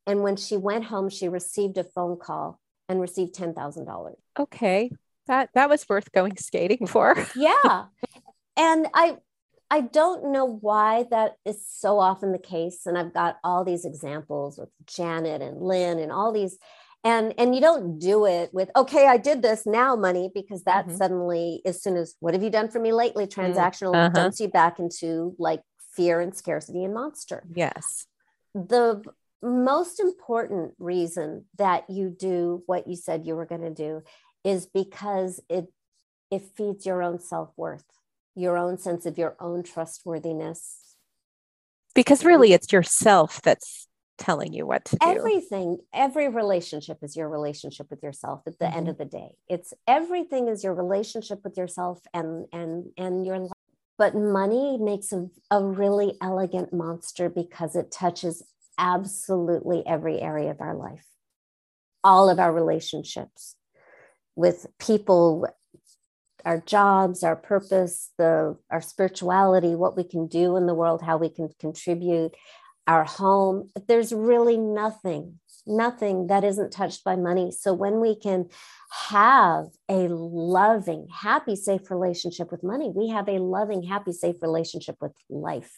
[0.06, 4.14] and when she went home she received a phone call and received $10,000.
[4.38, 4.90] Okay.
[5.26, 7.16] That that was worth going skating for.
[7.36, 7.86] yeah.
[8.56, 9.16] And I
[9.70, 13.86] I don't know why that is so often the case and I've got all these
[13.86, 16.58] examples with Janet and Lynn and all these
[17.04, 20.86] and and you don't do it with okay i did this now money because that
[20.86, 20.96] mm-hmm.
[20.96, 24.08] suddenly as soon as what have you done for me lately mm, transactional uh-huh.
[24.08, 25.60] dumps you back into like
[25.94, 28.06] fear and scarcity and monster yes
[28.54, 29.02] the
[29.42, 34.02] most important reason that you do what you said you were going to do
[34.42, 35.66] is because it
[36.30, 37.84] it feeds your own self-worth
[38.34, 40.96] your own sense of your own trustworthiness
[41.94, 43.86] because really it's yourself that's
[44.18, 45.06] telling you what to do.
[45.06, 48.78] Everything, every relationship is your relationship with yourself at the mm-hmm.
[48.78, 49.32] end of the day.
[49.48, 53.50] It's everything is your relationship with yourself and and and your life.
[53.96, 58.42] But money makes a, a really elegant monster because it touches
[58.76, 61.06] absolutely every area of our life.
[62.02, 63.54] All of our relationships
[64.36, 65.46] with people,
[66.44, 71.16] our jobs, our purpose, the our spirituality, what we can do in the world, how
[71.16, 72.34] we can contribute,
[72.86, 73.70] our home.
[73.88, 77.50] There's really nothing, nothing that isn't touched by money.
[77.50, 78.48] So when we can
[79.08, 84.96] have a loving, happy, safe relationship with money, we have a loving, happy, safe relationship
[85.00, 85.72] with life.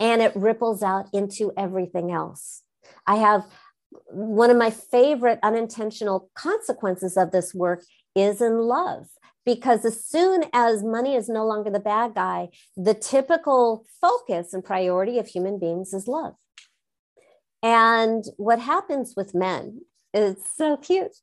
[0.00, 2.62] And it ripples out into everything else.
[3.06, 3.44] I have
[4.06, 7.84] one of my favorite unintentional consequences of this work
[8.14, 9.06] is in love
[9.44, 14.64] because as soon as money is no longer the bad guy, the typical focus and
[14.64, 16.34] priority of human beings is love.
[17.62, 19.82] And what happens with men
[20.12, 21.16] is so cute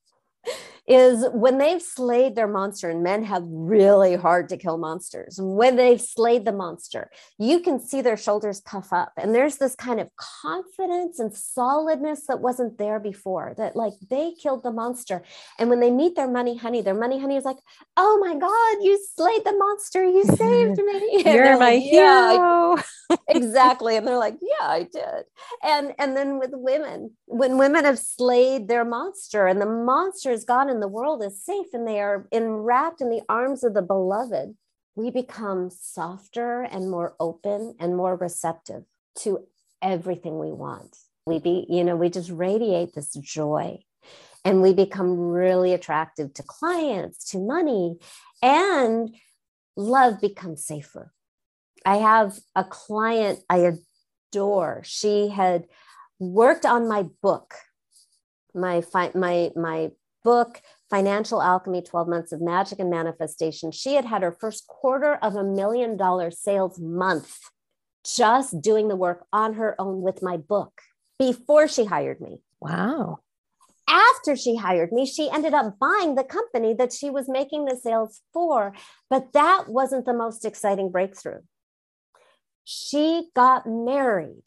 [0.89, 5.37] is when they've slayed their monster, and men have really hard to kill monsters.
[5.39, 9.75] When they've slayed the monster, you can see their shoulders puff up, and there's this
[9.75, 13.53] kind of confidence and solidness that wasn't there before.
[13.55, 15.21] That like they killed the monster,
[15.59, 17.57] and when they meet their money honey, their money honey is like,
[17.95, 20.03] "Oh my God, you slayed the monster!
[20.03, 21.23] You saved me!
[21.31, 25.25] You're my like, hero." Yeah, exactly, and they're like, "Yeah, I did."
[25.63, 30.45] And and then with women, when women have slayed their monster, and the monster is
[30.45, 33.81] gone in the world is safe and they are enwrapped in the arms of the
[33.81, 34.55] beloved,
[34.95, 38.83] we become softer and more open and more receptive
[39.17, 39.45] to
[39.81, 40.95] everything we want.
[41.25, 43.79] We be, you know, we just radiate this joy
[44.45, 47.97] and we become really attractive to clients, to money,
[48.41, 49.13] and
[49.75, 51.11] love becomes safer.
[51.85, 53.73] I have a client I
[54.31, 54.81] adore.
[54.85, 55.65] She had
[56.19, 57.55] worked on my book,
[58.55, 58.81] my
[59.13, 59.91] my my
[60.23, 65.15] book, Financial Alchemy 12 Months of Magic and Manifestation, she had had her first quarter
[65.15, 67.37] of a million dollar sales month
[68.05, 70.81] just doing the work on her own with my book
[71.17, 72.41] before she hired me.
[72.59, 73.19] Wow.
[73.87, 77.75] After she hired me, she ended up buying the company that she was making the
[77.75, 78.73] sales for.
[79.09, 81.41] But that wasn't the most exciting breakthrough.
[82.63, 84.43] She got married.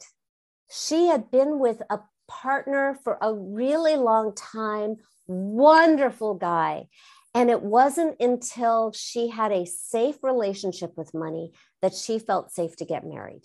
[0.71, 4.95] She had been with a partner for a really long time
[5.27, 6.87] wonderful guy.
[7.35, 11.51] And it wasn't until she had a safe relationship with money
[11.81, 13.41] that she felt safe to get married.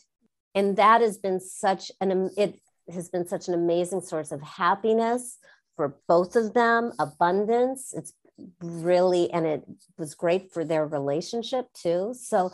[0.54, 2.60] And that has been such an it
[2.92, 5.38] has been such an amazing source of happiness
[5.76, 7.94] for both of them, abundance.
[7.96, 8.12] It's
[8.60, 9.64] really and it
[9.96, 12.14] was great for their relationship too.
[12.18, 12.52] So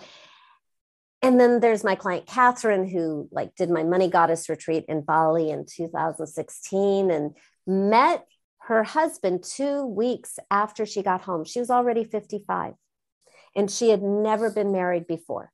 [1.23, 5.51] and then there's my client Catherine who like did my money goddess retreat in Bali
[5.51, 7.35] in 2016 and
[7.67, 8.27] met
[8.67, 11.45] her husband two weeks after she got home.
[11.45, 12.75] She was already 55
[13.55, 15.53] and she had never been married before.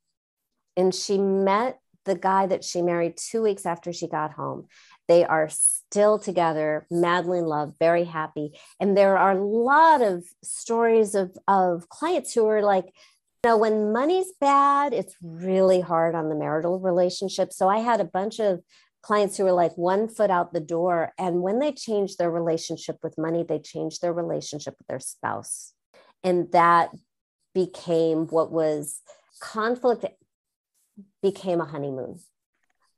[0.76, 4.68] And she met the guy that she married two weeks after she got home.
[5.08, 8.58] They are still together, madly in love, very happy.
[8.78, 13.56] And there are a lot of stories of, of clients who are like, you know,
[13.56, 17.52] when money's bad, it's really hard on the marital relationship.
[17.52, 18.60] So I had a bunch of
[19.02, 21.12] clients who were like one foot out the door.
[21.18, 25.72] And when they changed their relationship with money, they changed their relationship with their spouse.
[26.22, 26.90] And that
[27.54, 29.00] became what was
[29.40, 30.06] conflict
[31.22, 32.18] became a honeymoon,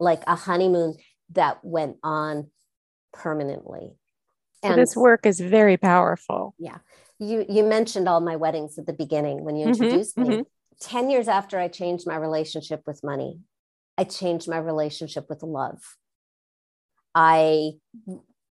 [0.00, 0.96] like a honeymoon
[1.30, 2.50] that went on
[3.12, 3.92] permanently.
[4.62, 6.54] And so this work is very powerful.
[6.58, 6.78] Yeah.
[7.18, 10.36] You you mentioned all my weddings at the beginning when you mm-hmm, introduced mm-hmm, me.
[10.36, 10.42] Mm-hmm.
[10.80, 13.38] 10 years after I changed my relationship with money,
[13.98, 15.80] I changed my relationship with love.
[17.14, 17.72] I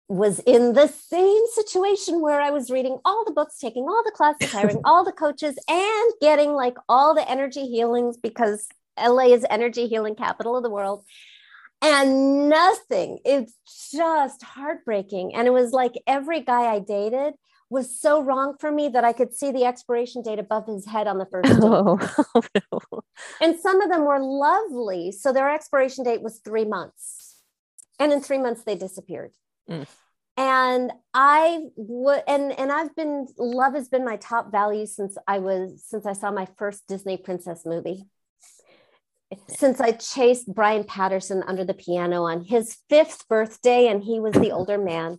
[0.08, 4.12] was in the same situation where I was reading all the books, taking all the
[4.14, 8.66] classes, hiring all the coaches, and getting like all the energy healings because
[8.98, 11.04] LA is energy healing capital of the world.
[11.82, 13.54] And nothing, it's
[13.92, 15.34] just heartbreaking.
[15.34, 17.34] And it was like every guy I dated
[17.70, 21.06] was so wrong for me that I could see the expiration date above his head
[21.06, 21.52] on the first.
[21.62, 21.98] Oh,
[22.34, 22.42] oh,
[22.72, 23.00] no.
[23.40, 25.12] And some of them were lovely.
[25.12, 27.38] So their expiration date was three months.
[27.98, 29.32] And in three months, they disappeared.
[29.70, 29.86] Mm.
[30.36, 35.38] And I would, and and I've been love has been my top value since I
[35.38, 38.04] was since I saw my first Disney princess movie.
[39.48, 44.32] Since I chased Brian Patterson under the piano on his fifth birthday, and he was
[44.32, 45.18] the older man.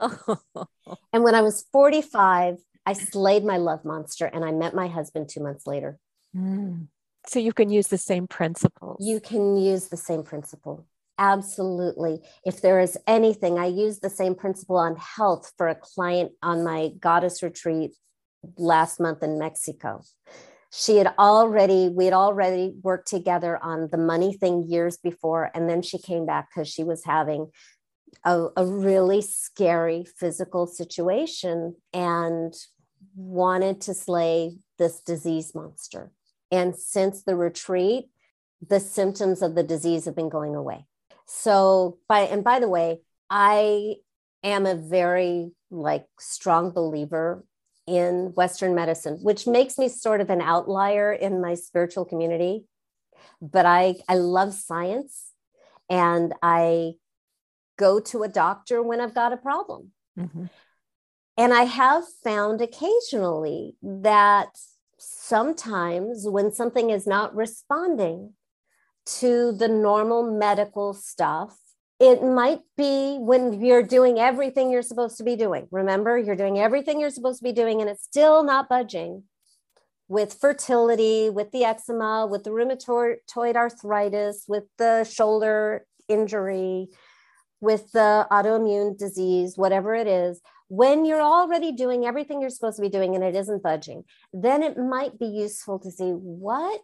[1.12, 5.28] and when I was 45, I slayed my love monster and I met my husband
[5.28, 5.98] two months later.
[6.36, 6.88] Mm.
[7.26, 8.96] So you can use the same principles.
[9.00, 10.86] You can use the same principle.
[11.18, 12.20] Absolutely.
[12.46, 16.64] If there is anything, I use the same principle on health for a client on
[16.64, 17.92] my goddess retreat
[18.56, 20.02] last month in Mexico.
[20.72, 25.50] She had already, we had already worked together on the money thing years before.
[25.54, 27.50] And then she came back because she was having
[28.24, 32.54] a, a really scary physical situation and
[33.14, 36.12] wanted to slay this disease monster.
[36.50, 38.10] And since the retreat,
[38.66, 40.86] the symptoms of the disease have been going away.
[41.26, 43.00] So by and by the way,
[43.30, 43.96] I
[44.42, 47.44] am a very like strong believer
[47.86, 52.64] in Western medicine, which makes me sort of an outlier in my spiritual community.
[53.40, 55.32] But I, I love science
[55.88, 56.94] and I
[57.80, 59.92] go to a doctor when I've got a problem.
[60.18, 60.44] Mm-hmm.
[61.36, 64.50] And I have found occasionally that
[64.98, 68.34] sometimes when something is not responding
[69.20, 71.56] to the normal medical stuff,
[71.98, 75.66] it might be when you're doing everything you're supposed to be doing.
[75.70, 79.24] Remember, you're doing everything you're supposed to be doing, and it's still not budging
[80.08, 86.88] with fertility, with the eczema, with the rheumatoid arthritis, with the shoulder injury,
[87.60, 92.82] with the autoimmune disease, whatever it is, when you're already doing everything you're supposed to
[92.82, 96.80] be doing and it isn't budging, then it might be useful to see what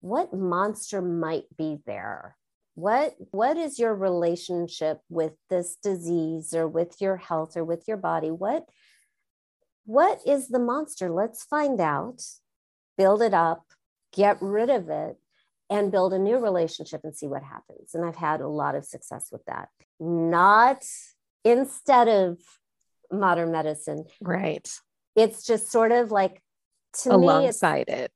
[0.00, 2.36] what monster might be there.
[2.74, 7.98] What what is your relationship with this disease or with your health or with your
[7.98, 8.30] body?
[8.30, 8.64] What
[9.84, 11.10] what is the monster?
[11.10, 12.22] Let's find out,
[12.96, 13.64] build it up,
[14.12, 15.16] get rid of it,
[15.70, 17.94] and build a new relationship and see what happens.
[17.94, 19.68] And I've had a lot of success with that.
[20.00, 20.84] Not
[21.44, 22.38] instead of
[23.12, 24.04] modern medicine.
[24.20, 24.68] Right.
[25.14, 26.42] It's just sort of like
[27.02, 28.12] to alongside me, it.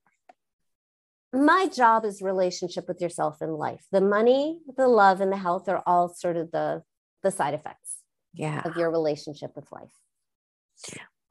[1.32, 3.84] My job is relationship with yourself in life.
[3.92, 6.82] The money, the love, and the health are all sort of the
[7.22, 7.98] the side effects
[8.34, 8.62] yeah.
[8.64, 9.90] of your relationship with life.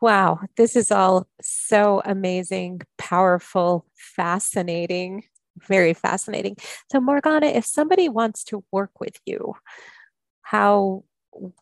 [0.01, 5.23] Wow, this is all so amazing, powerful, fascinating,
[5.57, 6.57] very fascinating.
[6.91, 9.55] So, Morgana, if somebody wants to work with you,
[10.41, 11.03] how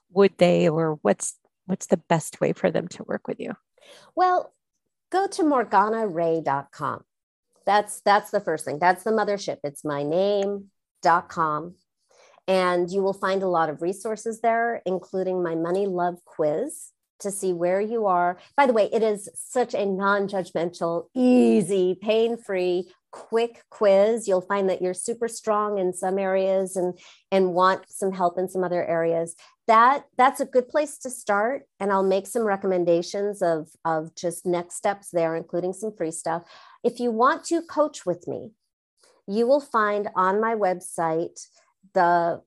[0.10, 3.54] would they, or what's what's the best way for them to work with you?
[4.16, 4.54] Well,
[5.12, 7.04] go to morganarae.com.
[7.66, 8.80] That's that's the first thing.
[8.80, 9.58] That's the mothership.
[9.64, 11.76] It's my name.com.
[12.48, 17.32] And you will find a lot of resources there, including my money love quiz to
[17.32, 18.38] see where you are.
[18.58, 24.28] By the way, it is such a non judgmental, easy, pain free, quick quiz.
[24.28, 26.98] You'll find that you're super strong in some areas and,
[27.32, 29.36] and want some help in some other areas.
[29.68, 31.64] That, that's a good place to start.
[31.80, 36.44] And I'll make some recommendations of, of just next steps there, including some free stuff.
[36.84, 38.52] If you want to coach with me,
[39.28, 41.48] you will find on my website
[41.94, 42.42] the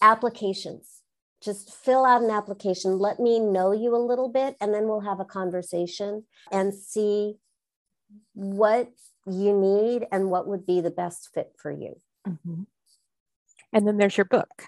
[0.00, 1.02] applications
[1.42, 5.00] just fill out an application let me know you a little bit and then we'll
[5.00, 7.36] have a conversation and see
[8.34, 8.90] what
[9.26, 11.94] you need and what would be the best fit for you
[12.26, 12.62] mm-hmm.
[13.72, 14.64] and then there's your book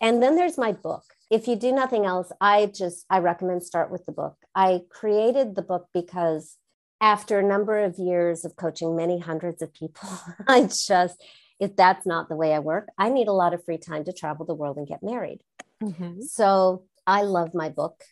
[0.00, 3.90] and then there's my book if you do nothing else i just i recommend start
[3.90, 6.56] with the book i created the book because
[7.00, 10.08] after a number of years of coaching many hundreds of people
[10.48, 11.22] i just
[11.60, 14.12] if that's not the way i work i need a lot of free time to
[14.12, 15.40] travel the world and get married
[15.82, 16.22] Mm-hmm.
[16.22, 18.02] So I love my book.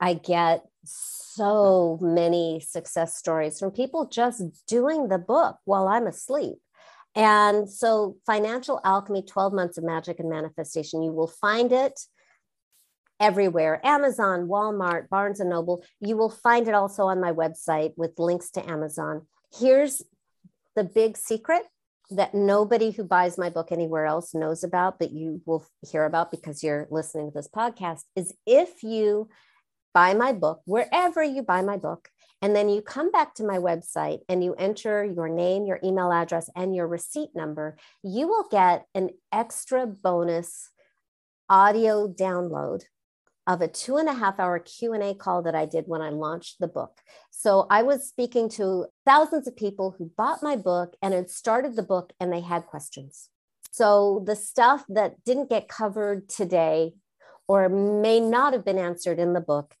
[0.00, 6.58] I get so many success stories from people just doing the book while I'm asleep.
[7.14, 11.98] And so, Financial Alchemy 12 Months of Magic and Manifestation, you will find it
[13.20, 15.84] everywhere Amazon, Walmart, Barnes and Noble.
[16.00, 19.26] You will find it also on my website with links to Amazon.
[19.58, 20.02] Here's
[20.76, 21.62] the big secret
[22.10, 26.30] that nobody who buys my book anywhere else knows about, but you will hear about
[26.30, 29.28] because you're listening to this podcast, is if you
[29.94, 32.10] buy my book, wherever you buy my book,
[32.40, 36.12] and then you come back to my website and you enter your name, your email
[36.12, 40.70] address, and your receipt number, you will get an extra bonus
[41.48, 42.82] audio download
[43.46, 46.56] of a two and a half hour q&a call that i did when i launched
[46.60, 47.00] the book.
[47.30, 51.74] So i was speaking to thousands of people who bought my book and had started
[51.74, 53.30] the book and they had questions.
[53.70, 56.92] So the stuff that didn't get covered today
[57.48, 59.74] or may not have been answered in the book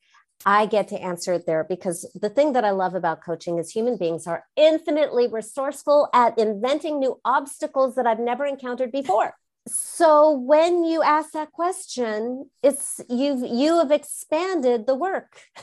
[0.46, 3.70] I get to answer it there because the thing that I love about coaching is
[3.70, 9.34] human beings are infinitely resourceful at inventing new obstacles that I've never encountered before.
[9.66, 15.40] So when you ask that question it's you've you have expanded the work.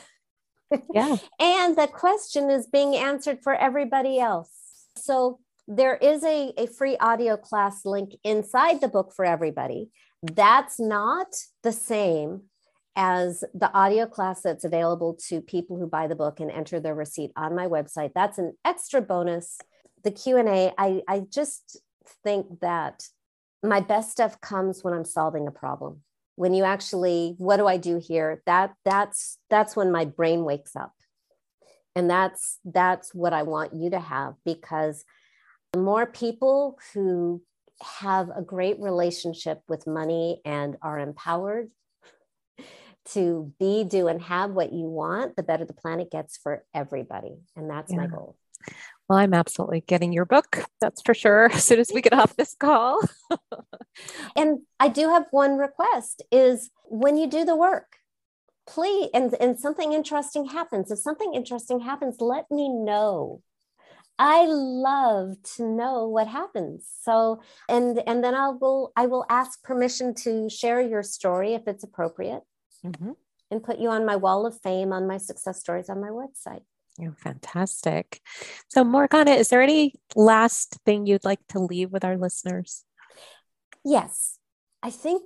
[0.94, 1.18] Yeah.
[1.40, 4.50] And the question is being answered for everybody else.
[4.98, 9.92] So there is a, a free audio class link inside the book for everybody
[10.34, 11.28] that's not
[11.64, 12.44] the same
[12.96, 16.96] as the audio class that's available to people who buy the book and enter their
[16.96, 18.12] receipt on my website.
[18.16, 19.60] That's an extra bonus.
[20.04, 21.80] The q&a i, I just
[22.24, 23.04] think that
[23.64, 26.02] my best stuff comes when i'm solving a problem.
[26.36, 28.42] When you actually what do i do here?
[28.46, 30.94] That that's that's when my brain wakes up.
[31.96, 35.04] And that's that's what i want you to have because
[35.74, 37.42] the more people who
[37.82, 41.70] have a great relationship with money and are empowered
[43.06, 47.36] to be do and have what you want the better the planet gets for everybody
[47.56, 48.00] and that's yeah.
[48.00, 48.36] my goal
[49.08, 50.64] well, I'm absolutely getting your book.
[50.82, 51.46] That's for sure.
[51.54, 53.00] As soon as we get off this call.
[54.36, 57.98] and I do have one request is when you do the work,
[58.68, 63.42] please and, and something interesting happens if something interesting happens let me know
[64.18, 69.64] i love to know what happens so and and then i'll go i will ask
[69.64, 72.44] permission to share your story if it's appropriate
[72.86, 73.12] mm-hmm.
[73.52, 76.62] and put you on my wall of fame on my success stories on my website
[77.02, 78.22] Oh, fantastic.
[78.70, 82.86] So, Morgana, is there any last thing you'd like to leave with our listeners?
[83.84, 84.40] Yes.
[84.82, 85.24] I think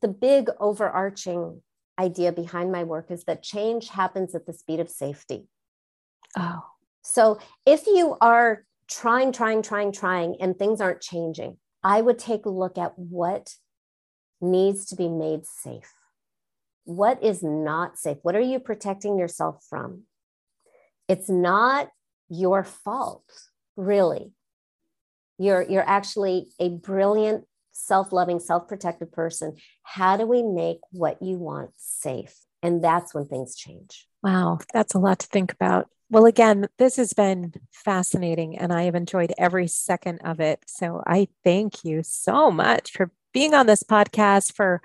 [0.00, 1.60] the big overarching
[1.98, 5.48] idea behind my work is that change happens at the speed of safety.
[6.36, 6.62] Oh.
[7.02, 12.46] So if you are trying, trying, trying, trying, and things aren't changing, I would take
[12.46, 13.54] a look at what
[14.40, 15.92] needs to be made safe.
[16.84, 18.18] What is not safe?
[18.22, 20.02] What are you protecting yourself from?
[21.08, 21.88] It's not
[22.28, 23.24] your fault,
[23.76, 24.32] really.
[25.38, 31.20] You're, you're actually a brilliant self loving, self protective person, how do we make what
[31.22, 32.34] you want safe?
[32.62, 34.06] And that's when things change.
[34.22, 35.88] Wow, that's a lot to think about.
[36.10, 40.60] Well, again, this has been fascinating and I have enjoyed every second of it.
[40.66, 44.82] So I thank you so much for being on this podcast, for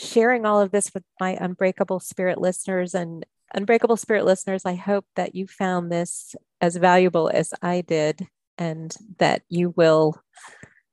[0.00, 2.96] sharing all of this with my Unbreakable Spirit listeners.
[2.96, 3.24] And
[3.54, 8.26] Unbreakable Spirit listeners, I hope that you found this as valuable as I did
[8.58, 10.20] and that you will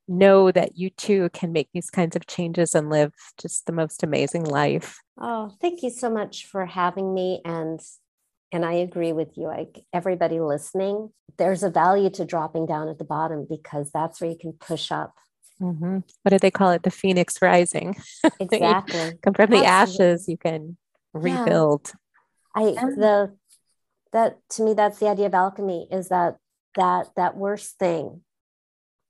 [0.08, 4.04] know that you too can make these kinds of changes and live just the most
[4.04, 5.00] amazing life.
[5.20, 7.82] Oh, thank you so much for having me and
[8.52, 9.48] and I agree with you.
[9.48, 14.30] Like everybody listening, there's a value to dropping down at the bottom because that's where
[14.30, 15.14] you can push up.
[15.62, 16.00] Mm-hmm.
[16.22, 16.84] What do they call it?
[16.84, 17.96] The phoenix rising.
[18.40, 19.14] Exactly.
[19.24, 20.78] Come from the ashes, you can
[21.14, 21.92] rebuild.
[22.56, 22.64] Yeah.
[22.64, 23.36] I the
[24.14, 26.38] that to me that's the idea of alchemy is that
[26.76, 28.22] that that worst thing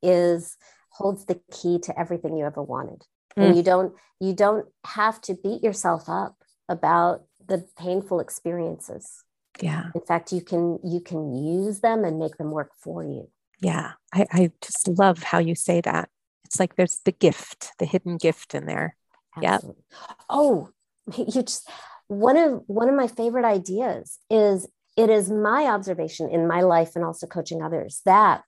[0.02, 0.58] is
[0.90, 3.04] holds the key to everything you ever wanted
[3.38, 3.46] mm.
[3.46, 6.36] and you don't you don't have to beat yourself up
[6.68, 9.24] about the painful experiences
[9.62, 9.92] yeah.
[9.96, 13.30] In fact you can you can use them and make them work for you.
[13.60, 13.94] Yeah.
[14.14, 16.10] I, I just love how you say that.
[16.46, 18.96] It's like there's the gift the hidden gift in there.
[19.42, 19.60] Yeah
[20.30, 20.70] oh
[21.18, 21.70] you just
[22.08, 26.96] one of one of my favorite ideas is it is my observation in my life
[26.96, 28.44] and also coaching others that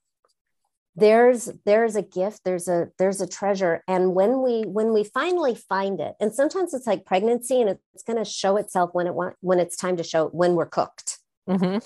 [0.96, 5.54] there's there's a gift there's a there's a treasure and when we when we finally
[5.54, 9.14] find it and sometimes it's like pregnancy and it's going to show itself when it
[9.14, 11.18] want, when it's time to show when we're cooked
[11.48, 11.78] mm-hmm.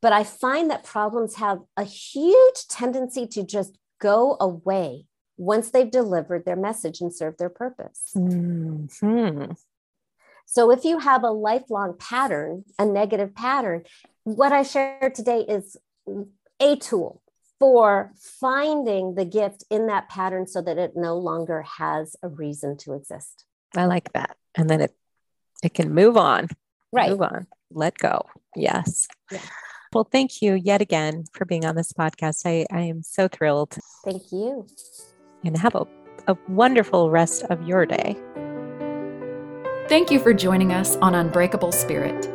[0.00, 5.06] but i find that problems have a huge tendency to just go away
[5.36, 9.50] once they've delivered their message and served their purpose mm-hmm.
[10.46, 13.82] so if you have a lifelong pattern a negative pattern
[14.22, 15.76] what i shared today is
[16.60, 17.21] a tool
[17.62, 22.76] for finding the gift in that pattern so that it no longer has a reason
[22.76, 23.44] to exist.
[23.76, 24.36] I like that.
[24.56, 24.92] And then it
[25.62, 26.48] it can move on.
[26.92, 27.10] Right.
[27.10, 27.46] Move on.
[27.70, 28.26] Let go.
[28.56, 29.06] Yes.
[29.30, 29.38] Yeah.
[29.92, 32.42] Well, thank you yet again for being on this podcast.
[32.46, 33.78] I, I am so thrilled.
[34.04, 34.66] Thank you.
[35.44, 35.86] And have a,
[36.26, 38.16] a wonderful rest of your day.
[39.88, 42.26] Thank you for joining us on Unbreakable Spirit.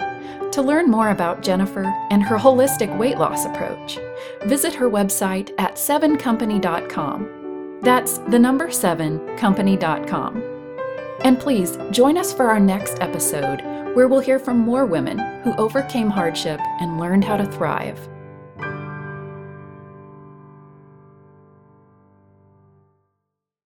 [0.58, 4.00] To learn more about Jennifer and her holistic weight loss approach,
[4.46, 7.82] visit her website at 7company.com.
[7.84, 10.44] That's the number 7company.com.
[11.24, 13.62] And please join us for our next episode
[13.96, 18.00] where we'll hear from more women who overcame hardship and learned how to thrive.